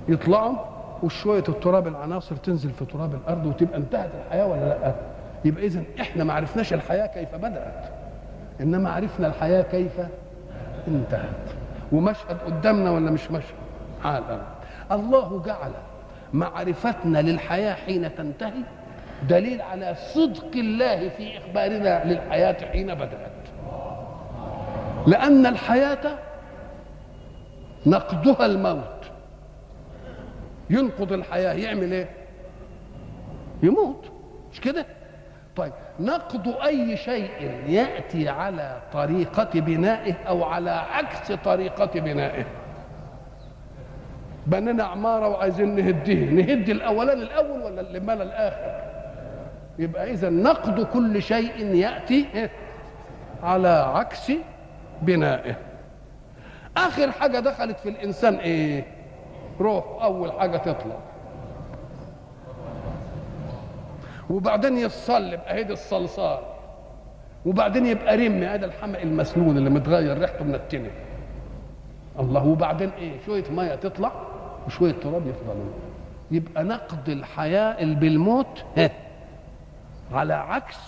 [0.08, 0.56] يطلعوا
[1.02, 4.94] وشوية التراب العناصر تنزل في تراب الأرض وتبقى انتهت الحياة ولا لأ؟
[5.44, 7.84] يبقى اذا إحنا ما عرفناش الحياة كيف بدأت.
[8.60, 9.92] إنما عرفنا الحياة كيف
[10.88, 11.54] انتهت.
[11.92, 13.54] ومشهد قدامنا ولا مش مشهد؟
[14.04, 14.42] على الأرض
[14.92, 15.70] الله جعل
[16.32, 18.62] معرفتنا للحياة حين تنتهي
[19.28, 23.28] دليل على صدق الله في إخبارنا للحياة حين بدأت.
[25.06, 26.18] لأن الحياة
[27.86, 28.97] نقضها الموت.
[30.70, 32.08] ينقض الحياة يعمل إيه؟
[33.62, 34.04] يموت.
[34.52, 34.86] مش كده؟
[35.56, 37.30] طيب نقض أي شيء
[37.68, 42.44] يأتي على طريقة بنائه أو على عكس طريقة بنائه.
[44.46, 46.30] بنينا عمارة وعايزين نهديه.
[46.30, 48.88] نهدي الاولاني الأول ولا اللي مال الآخر؟
[49.78, 52.50] يبقى إذا نقض كل شيء يأتي إيه؟
[53.42, 54.32] على عكس
[55.02, 55.56] بنائه.
[56.76, 58.84] آخر حاجة دخلت في الإنسان إيه؟
[59.60, 60.96] روح أول حاجة تطلع.
[64.30, 66.38] وبعدين يتصلب اهي الصلصال.
[67.46, 70.90] وبعدين يبقى رمي هذا الحمق المسنون اللي متغير ريحته منتنه
[72.18, 74.12] الله وبعدين إيه؟ شوية مية تطلع
[74.66, 75.72] وشوية تراب يفضلوا.
[76.30, 78.90] يبقى نقد الحياة اللي بالموت ها
[80.12, 80.78] على عكس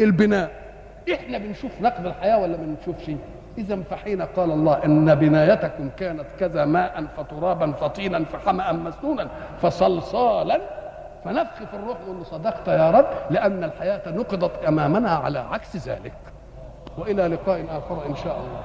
[0.00, 0.74] البناء.
[1.14, 3.10] إحنا بنشوف نقد الحياة ولا ما بنشوفش؟
[3.58, 9.28] إذا فحين قال الله إن بنايتكم كانت كذا ماء فترابا فطينا فحمأ مسنونا
[9.62, 10.60] فصلصالا
[11.24, 16.12] فنفخ في الروح وقل صدقت يا رب لأن الحياة نقضت أمامنا على عكس ذلك.
[16.98, 18.60] وإلى لقاء آخر إن شاء الله.